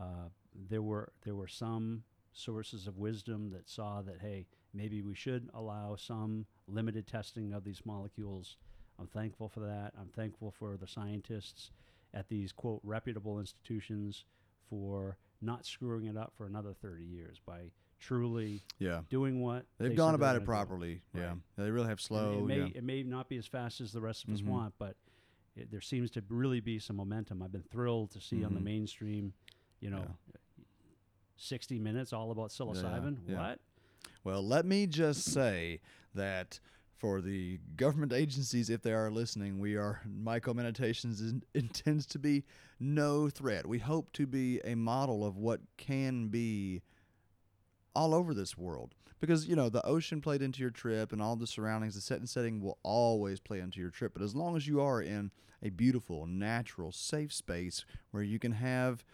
[0.00, 2.04] uh, there were there were some
[2.34, 7.64] sources of wisdom that saw that hey, maybe we should allow some limited testing of
[7.64, 8.56] these molecules.
[8.98, 9.92] I'm thankful for that.
[9.98, 11.70] I'm thankful for the scientists
[12.12, 14.24] at these quote reputable institutions
[14.68, 17.70] for not screwing it up for another 30 years by
[18.00, 19.02] truly Yeah.
[19.08, 20.46] doing what They've they gone said they were about it gonna do.
[20.46, 21.02] properly.
[21.14, 21.28] Yeah.
[21.28, 21.38] Right.
[21.56, 22.38] They really have And slow.
[22.40, 22.68] It may, yeah.
[22.74, 24.46] it may not be as fast as the rest of us Mhm.
[24.46, 24.96] want, but
[25.56, 27.42] it, there seems to really be some momentum.
[27.42, 28.64] I've been thrilled to see on the Mhm.
[28.64, 29.34] mainstream,
[29.80, 30.16] you know,
[31.36, 33.18] 60 minutes all about psilocybin.
[33.26, 33.50] yeah.
[33.50, 33.60] What?
[34.22, 35.80] Well, let me just say
[36.14, 36.58] that
[36.96, 42.44] for the government agencies, if they are listening, we are MycoMeditations is, intends to be
[42.80, 43.66] no threat.
[43.66, 46.82] We hope to be a model of what can be
[47.94, 48.94] all over this world.
[49.20, 52.18] Because, you know, the ocean played into your trip and all the surroundings, the set
[52.18, 54.12] and setting will always play into your trip.
[54.12, 55.30] But as long as you are in
[55.62, 59.04] a beautiful, natural, safe space where you can have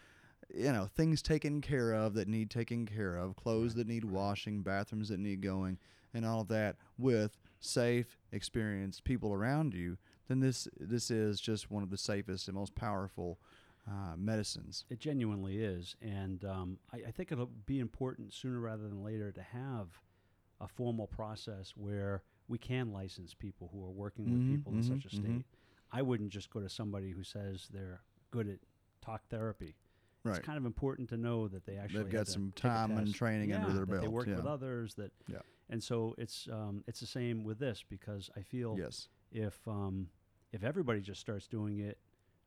[0.53, 4.61] you know things taken care of that need taken care of clothes that need washing
[4.61, 5.77] bathrooms that need going
[6.13, 9.97] and all of that with safe experienced people around you
[10.27, 13.39] then this this is just one of the safest and most powerful
[13.87, 15.95] uh, medicines It genuinely is.
[16.01, 19.87] And um, I, I think it'll be important sooner rather than later to have
[20.59, 24.83] a formal process where we can license people who are working with Mhm, people in
[24.83, 25.23] such a mhm, state.
[25.23, 25.43] mhm.
[25.91, 28.59] I wouldn't just go to somebody who says they're good at
[29.03, 29.75] talk therapy.
[30.23, 33.13] Right It's kind of important to know that they actually they've got some time and
[33.13, 34.35] training under their belt They work yeah.
[34.35, 35.39] with others that, Yeah.
[35.69, 40.07] and so it's um, it's the same with this because I feel yes if um,
[40.51, 41.97] if everybody just starts doing it,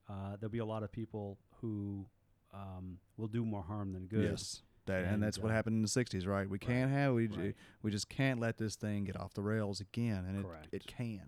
[0.09, 2.05] uh, there'll be a lot of people who
[2.53, 4.31] um, will do more harm than good.
[4.31, 7.15] yes that, and, And, that's what uh, happened in the 60s right we can't have
[7.15, 7.55] we, right.
[7.83, 10.69] we just can't let this thing get off the rails again and it, Correct.
[10.73, 11.23] it can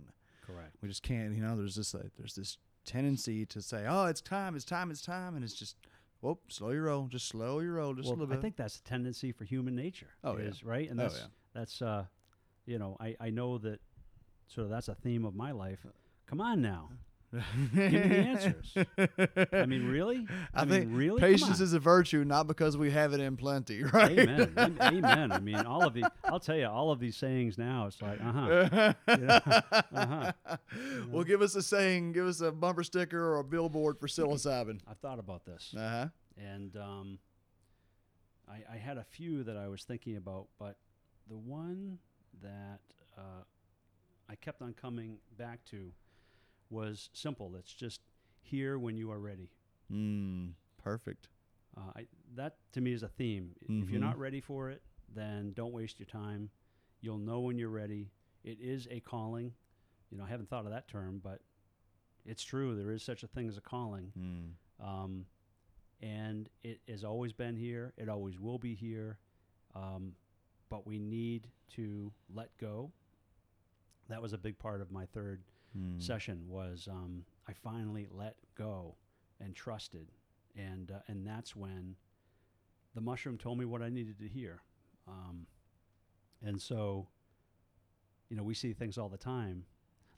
[0.46, 0.76] Correct.
[0.82, 4.20] we just can't you know there's this uh, there's this tendency to say oh it's
[4.20, 5.76] time it's time it's time and it's just
[6.20, 8.76] whoop slow your roll just slow your roll just a well, little I think that's
[8.78, 10.08] a tendency for human nature.
[10.24, 10.44] Oh, yeah.
[10.44, 11.26] is right, and Oh, that's yeah.
[11.54, 12.04] that's uh,
[12.64, 13.80] you know, I I know that
[14.48, 15.84] sort of that's a theme of my life.
[16.26, 16.90] Come on now,
[17.32, 18.74] give me the answers.
[19.52, 20.26] I mean, really?
[20.54, 21.20] I, mean, think really.
[21.20, 24.76] Patience is a virtue not because we have it in plenty right Amen.
[24.80, 25.32] Amen.
[25.32, 28.20] I mean, all of the I'll tell you, all of these sayings now, it's like,
[28.20, 28.92] uh huh.
[29.06, 30.32] Uh-huh.
[31.10, 34.80] well give us a saying give us a bumper sticker or a billboard for psilocybin
[34.88, 37.18] I've thought about this, uh-huh and um,
[38.48, 40.76] I, I had a few that I was thinking about, but
[41.28, 41.98] the one
[42.42, 42.80] that
[43.16, 43.42] uh,
[44.28, 45.92] I kept on coming back to
[46.70, 47.54] was simple.
[47.56, 48.00] It's just
[48.42, 49.50] here when you are ready.
[49.92, 51.28] mm, perfect
[51.76, 53.54] Uh, I, that to me is a theme.
[53.60, 54.04] I- If you're Mhm.
[54.04, 54.82] not ready for it,
[55.14, 56.50] then don't waste your time.
[57.02, 58.10] You'll know when you're ready.
[58.44, 59.54] It is a calling.
[60.10, 61.42] You know, I haven't thought of that term, but
[62.24, 62.74] it's true.
[62.76, 64.10] There is such a thing as a calling.
[64.16, 64.54] mm.
[64.84, 65.26] Um,
[66.00, 67.92] and it has always been here.
[67.98, 69.18] It always will be here.
[69.74, 70.16] Um,
[70.70, 72.90] but we need to let go.
[74.08, 75.42] That was a big part of my third
[75.76, 76.02] Mm.
[76.02, 78.94] session was um, I finally let go
[79.40, 80.08] and trusted,
[80.56, 81.96] and uh, and that's when
[82.94, 84.62] the mushroom told me what I needed to hear,
[85.06, 85.46] um,
[86.42, 87.08] and so
[88.30, 89.64] you know we see things all the time,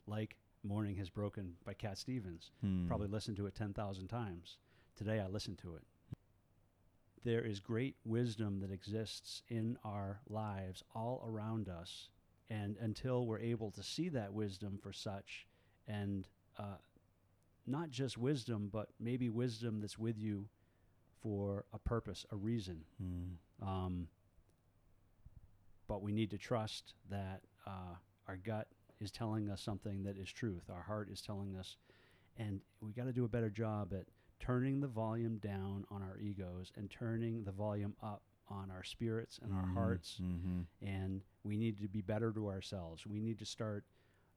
[0.07, 2.51] like "Morning Has Broken" by Cat Stevens.
[2.65, 2.87] Mm.
[2.87, 4.57] Probably listened to it ten thousand times.
[4.95, 5.83] Today I listened to it.
[7.23, 12.09] There is great wisdom that exists in our lives all around us.
[12.49, 15.45] And until we're able to see that wisdom for such,
[15.87, 16.27] and
[16.57, 16.77] uh,
[17.67, 20.47] not just wisdom, but maybe wisdom that's with you
[21.21, 22.83] for a purpose, a reason.
[23.03, 23.67] Mm.
[23.67, 24.07] Um,
[25.87, 27.95] but we need to trust that uh,
[28.27, 28.67] our gut
[28.99, 30.63] is telling us something that is truth.
[30.69, 31.77] Our heart is telling us,
[32.37, 34.05] and we got to do a better job at
[34.39, 39.39] turning the volume down on our egos and turning the volume up on our spirits
[39.43, 40.19] and our Mhm, hearts.
[40.21, 40.65] mhm.
[40.81, 43.05] And we need to be better to ourselves.
[43.05, 43.85] We need to start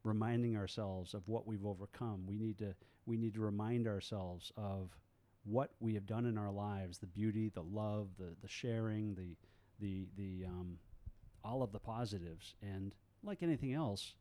[0.05, 2.26] reminding ourselves of what we've overcome.
[2.26, 2.74] We need to
[3.07, 4.96] we need to remind ourselves of
[5.44, 9.36] what we have done in our lives, the beauty, the love, the the sharing, the
[9.80, 10.78] the the um,
[11.44, 12.55] all of the positives.
[12.62, 12.94] And
[13.24, 14.14] like anything else,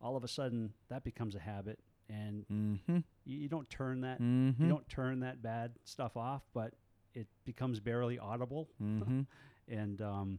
[0.00, 3.04] all of a sudden that becomes a habit, and Mhm.
[3.24, 4.60] you, you don't turn that Mhm.
[4.60, 6.74] you don't turn that bad stuff off, but
[7.14, 9.26] it becomes barely audible Mhm.
[9.68, 10.38] and um,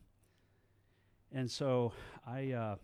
[1.34, 1.94] and so
[2.26, 2.76] I uh,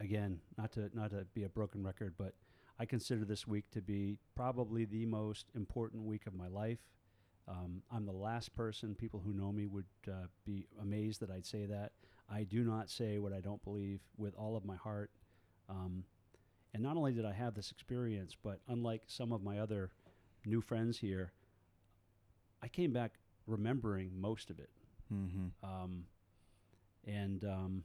[0.00, 2.34] again, not to not to be a broken record, but
[2.78, 6.80] I consider this week to be probably the most important week of my life.
[7.48, 11.46] Um, I'm the last person people who know me would uh, be amazed that I'd
[11.46, 11.92] say that.
[12.28, 15.10] I do not say what I don't believe with all of my heart.
[15.68, 16.04] Um,
[16.74, 19.92] and not only did I have this experience, but unlike some of my other
[20.44, 21.32] new friends here,
[22.62, 23.12] I came back
[23.46, 24.70] remembering most of it.
[25.12, 25.46] Mm-hmm.
[25.64, 26.04] Um,
[27.06, 27.82] and um,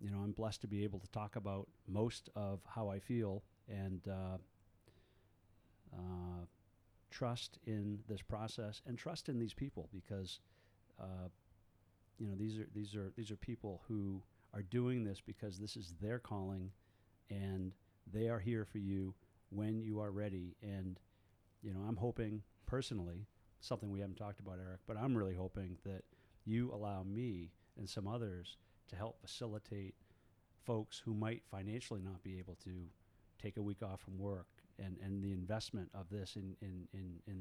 [0.00, 3.42] you know, I'm blessed to be able to talk about most of how I feel
[3.68, 4.36] and uh,
[5.94, 6.44] uh,
[7.10, 10.40] trust in this process and trust in these people because
[11.00, 11.28] uh,
[12.18, 14.22] you know these are these are these are people who
[14.54, 16.70] are doing this because this is their calling
[17.30, 17.72] and
[18.12, 19.14] they are here for you
[19.50, 20.56] when you are ready.
[20.62, 20.98] And
[21.62, 23.26] you know I'm hoping personally
[23.60, 26.02] something we haven't talked about Eric but I'm really hoping that
[26.44, 28.56] you allow me and some others
[28.88, 29.94] to help facilitate
[30.64, 32.88] folks who might financially not be able to
[33.40, 34.46] take a week off from work
[34.78, 37.36] and, and the investment of this in, in, in, in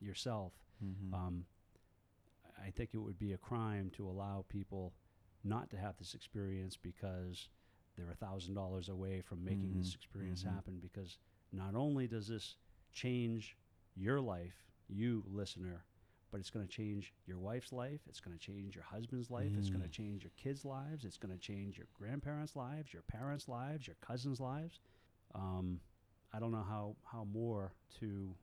[0.00, 0.06] Mhm.
[0.06, 0.52] yourself.
[0.84, 1.14] Mm-hmm.
[1.14, 1.46] Um,
[2.64, 4.92] I think it would be a crime to allow people
[5.44, 7.48] not to have this experience because
[7.96, 9.94] they're a thousand dollars away from making this Mhm.
[9.96, 10.54] experience Mhm.
[10.54, 10.78] happen.
[10.80, 11.18] Because
[11.52, 12.56] not only does this
[12.92, 13.56] change
[13.96, 15.84] your life, you listener,
[16.30, 18.00] but it's going to change your wife's life.
[18.08, 19.52] It's going to change your husband's life.
[19.56, 19.92] It's going to Mm.
[19.92, 21.04] change your kids' lives.
[21.04, 24.80] It's going to change your grandparents' lives, your parents' lives, your cousins' lives.
[25.34, 25.80] Um,
[26.32, 28.34] I don't know how, how more to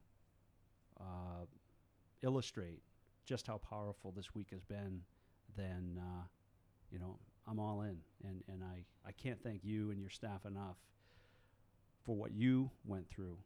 [0.99, 1.45] uh,
[2.21, 2.81] illustrate
[3.25, 5.01] just how powerful this week has been
[5.55, 6.23] than, uh,
[6.91, 7.97] you know, I'm all in.
[8.23, 10.77] And, and I, I can't thank you and your staff enough
[12.03, 13.37] for what you went through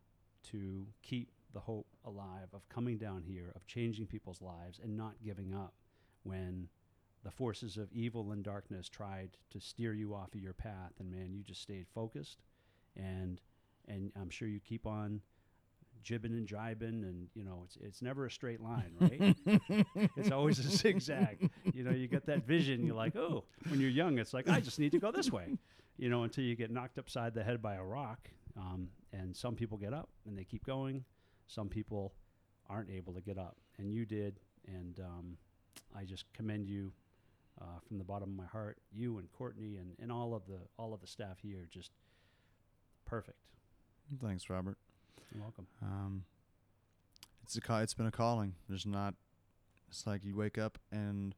[0.52, 5.16] to keep the hope alive of coming down here, of changing people's lives, and not
[5.24, 5.74] giving up
[6.24, 6.68] when
[7.24, 10.94] the forces of evil and darkness tried to steer you off of your path.
[11.00, 12.38] And man, you just stayed focused,
[12.96, 13.42] and
[13.88, 15.22] and I'm sure you keep on
[16.04, 19.36] jibbing and jibing, and you know it's it's never a straight line, right?
[20.16, 21.50] it's always a zigzag.
[21.74, 22.86] You know, you get that vision.
[22.86, 25.58] You're like, oh, when you're young, it's like I just need to go this way.
[25.98, 28.30] You know, until you get knocked upside the head by a rock.
[28.58, 31.04] Um, and some people get up and they keep going.
[31.50, 32.14] Some people
[32.70, 34.40] aren't able to get up, and you did.
[34.68, 35.38] And um,
[35.98, 36.92] I just commend you
[37.60, 38.78] uh, from the bottom of my heart.
[38.94, 41.92] You and Courtney and, and all of the all of the staff here, just
[43.06, 43.38] perfect.
[44.22, 44.78] Thanks, Robert.
[45.34, 45.68] You're welcome.
[45.82, 46.24] Um,
[47.44, 48.54] it's a it's been a calling.
[48.68, 49.16] There's not.
[49.90, 51.34] It's like you wake up and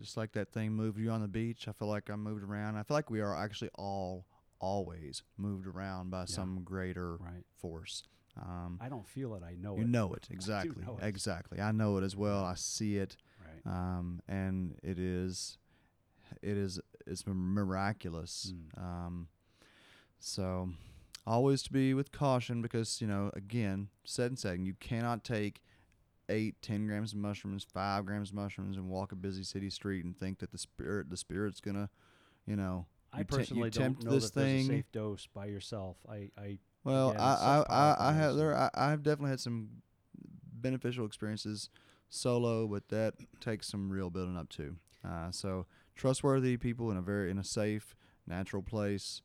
[0.00, 1.68] just like that thing moved you on the beach.
[1.68, 2.76] I feel like I moved around.
[2.76, 4.26] I feel like we are actually all
[4.58, 7.44] always moved around by some greater Right.
[7.58, 8.02] force.
[8.40, 9.42] Um, I don't feel it.
[9.42, 9.86] I know you it.
[9.86, 10.84] You know it exactly.
[10.84, 11.06] know it.
[11.06, 11.60] Exactly.
[11.60, 12.44] I know it as well.
[12.44, 13.16] I see it.
[13.44, 13.72] Right.
[13.72, 15.58] um, and it is
[16.42, 18.52] it is it's miraculous.
[18.54, 18.82] Mm.
[18.82, 19.28] Um,
[20.18, 20.70] so
[21.26, 25.60] always to be with caution because you know again said and said you cannot take
[26.28, 30.04] eight ten grams of mushrooms five grams of mushrooms and walk a busy city street
[30.04, 31.88] and think that the spirit the spirit's gonna
[32.46, 34.66] you know I you te- you personally don't know this that there's a thing.
[34.66, 35.96] safe dose by yourself.
[36.08, 38.56] I, I Well, Again, I, I, I, I have there.
[38.56, 39.68] I, I have definitely had some
[40.52, 41.68] beneficial experiences
[42.08, 44.76] solo, but that takes some real building up too.
[45.04, 45.66] Uh, so
[45.96, 49.20] trustworthy people in a very in a safe, natural place.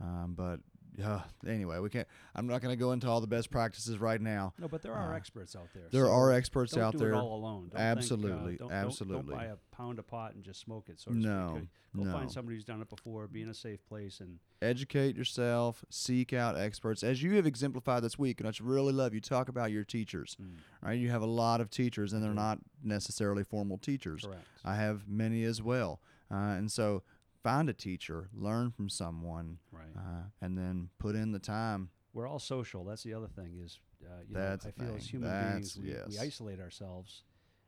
[0.00, 0.58] Um, but
[0.96, 2.06] yeah, anyway, we can't.
[2.34, 4.52] I'm not going to go into all the best practices right now.
[4.58, 5.84] no, but there are Uh, experts out there.
[5.90, 7.12] There so are experts don't out do there.
[7.12, 7.68] it all alone.
[7.72, 9.30] Don't Absolutely, think, uh, don't, don't- absolutely.
[9.34, 11.00] Don't, buy a pound of pot and just smoke it.
[11.00, 11.68] So No, speak.
[11.96, 12.12] Go no.
[12.12, 13.26] find somebody who's done it before.
[13.28, 15.84] Be in a safe place and Educate yourself.
[15.90, 18.40] Seek out experts, as you have exemplified this week.
[18.40, 19.20] And I just really love you.
[19.20, 20.36] Talk about your teachers.
[20.40, 22.36] mm, Right, you have a lot of teachers, and they're do.
[22.36, 24.24] not necessarily formal teachers.
[24.24, 24.46] correct.
[24.64, 26.00] I have many as well.
[26.30, 27.02] Uh, and so
[27.44, 29.84] find a teacher, learn from someone, right.
[29.96, 31.90] uh, and then put in the time.
[32.12, 32.84] We're all social.
[32.84, 33.60] That's the other thing.
[33.62, 37.22] Is uh, you That's know, I feel as human That's- beings, we, we isolate ourselves,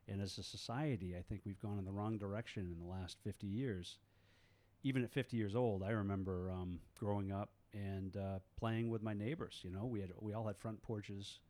[0.09, 3.19] and as a society, I think we've gone in the wrong direction in the last
[3.23, 3.99] 50 years.
[4.83, 9.15] Even at 50 years old, I remember um, growing up and uh, playing with my
[9.15, 9.61] neighbors.
[9.63, 11.41] You know, we had we all had front porches,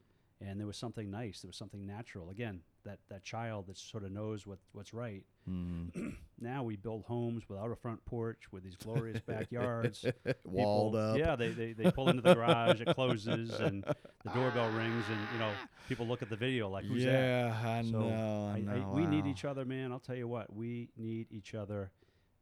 [0.41, 1.41] and there was something nice.
[1.41, 2.31] There was something natural.
[2.31, 5.25] Again, that that child that sort of knows what what's right.
[5.49, 6.15] Mm.
[6.39, 10.05] Now we build homes without a front porch with these glorious backyards.
[10.45, 11.19] Walled people, up.
[11.19, 15.19] Yeah, they, they, they pull into the garage, it closes, and the doorbell rings, and
[15.33, 15.51] you know
[15.89, 18.53] people look at the video like, "Who's that?" yeah, I So know.
[18.55, 18.93] I I, know.
[18.95, 19.93] we need each other, man.
[19.93, 21.91] I'll tell you what, we need each other.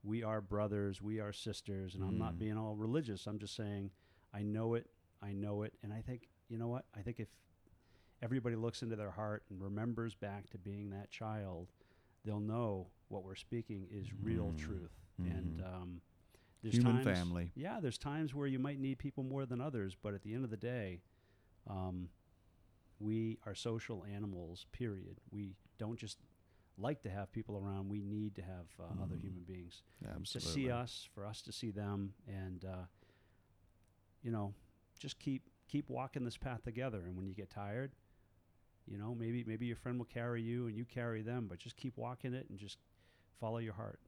[0.03, 1.01] We are brothers.
[1.01, 2.39] We are sisters, and I'm not Mm.
[2.39, 3.29] being all religious.
[3.29, 3.91] I'm just saying,
[4.35, 4.89] I know it.
[5.23, 6.85] I know it, and I think you know what?
[6.99, 7.29] I think if
[8.25, 11.69] everybody looks into their heart and remembers back to being that child,
[12.25, 14.57] they'll know what we're speaking is real Mm.
[14.59, 14.93] truth.
[15.19, 15.75] And Mhm.
[15.75, 16.03] um,
[16.63, 17.53] there's Human times, family.
[17.55, 20.43] Yeah, there's times where you might need people more than others, but at the end
[20.45, 21.03] of the day,
[21.67, 22.09] um,
[22.99, 24.65] we are social animals.
[24.73, 25.21] Period.
[25.31, 26.19] We don't just
[26.79, 27.91] like to have people around.
[27.91, 29.21] We need to have uh, other Mhm.
[29.21, 30.31] human beings Absolutely.
[30.41, 32.87] to see us, for us to see them, and uh,
[34.23, 34.55] you know,
[34.99, 37.05] just keep keep walking this path together.
[37.07, 37.95] And when you get tired,
[38.91, 41.77] you know, maybe maybe your friend will carry you and you carry them, but just
[41.77, 42.79] keep walking it and just
[43.41, 43.99] follow your heart.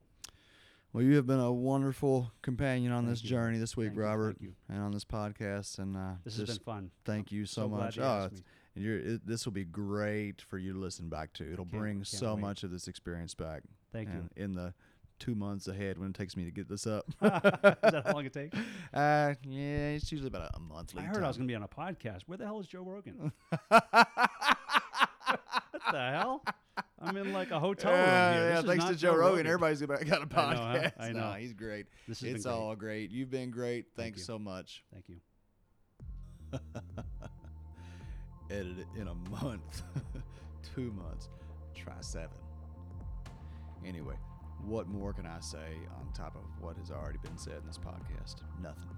[0.93, 3.29] Well, you have been a wonderful companion on Thank this you.
[3.29, 4.53] journey this week, Thank you, Robert, thank you.
[4.69, 5.79] and on this podcast.
[5.79, 6.91] And uh, This has been fun.
[7.05, 7.97] thank you so, glad much.
[7.97, 8.29] you Oh,
[8.75, 11.43] and you're, it, this will be great for you to listen back to.
[11.51, 12.41] It'll Can't- bring can't so wait.
[12.41, 13.63] much of this experience back.
[13.91, 14.29] Thank you.
[14.37, 14.73] in the
[15.19, 17.05] two months ahead when it takes me to get this up.
[17.21, 18.57] Is that how long it takes?
[18.93, 20.93] Uh, yeah, it's usually about a month.
[20.97, 22.21] I heard I was going to be on a podcast.
[22.27, 23.31] Where the hell is Joe Rogan?
[25.87, 26.43] what the hell?
[27.01, 28.49] I'm in like a hotel room Yeah, here.
[28.49, 30.77] yeah, is thanks to Joe Rogan, everybody's got a got a I know, huh?
[30.77, 30.91] podcast.
[30.99, 31.33] I No, know.
[31.33, 31.87] he's great.
[32.07, 32.53] This has It's great.
[32.53, 33.11] all great.
[33.11, 33.85] You've been great.
[33.95, 34.25] Thanks you.
[34.25, 34.83] so much.
[34.93, 35.17] Thank you.
[38.49, 39.81] Edit it in a month,
[40.75, 41.29] two months.
[41.75, 42.37] Try seven.
[43.85, 44.15] Anyway,
[44.65, 47.77] what more can I say on top of what has already been said in this
[47.77, 48.35] podcast?
[48.61, 48.95] Nothing.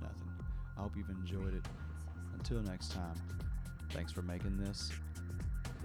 [0.00, 0.30] Nothing.
[0.78, 1.64] I hope you've enjoyed it.
[2.34, 3.16] Until next time,
[3.90, 4.92] thanks for making this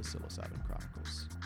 [0.01, 1.40] the Psilocybin Chronicles.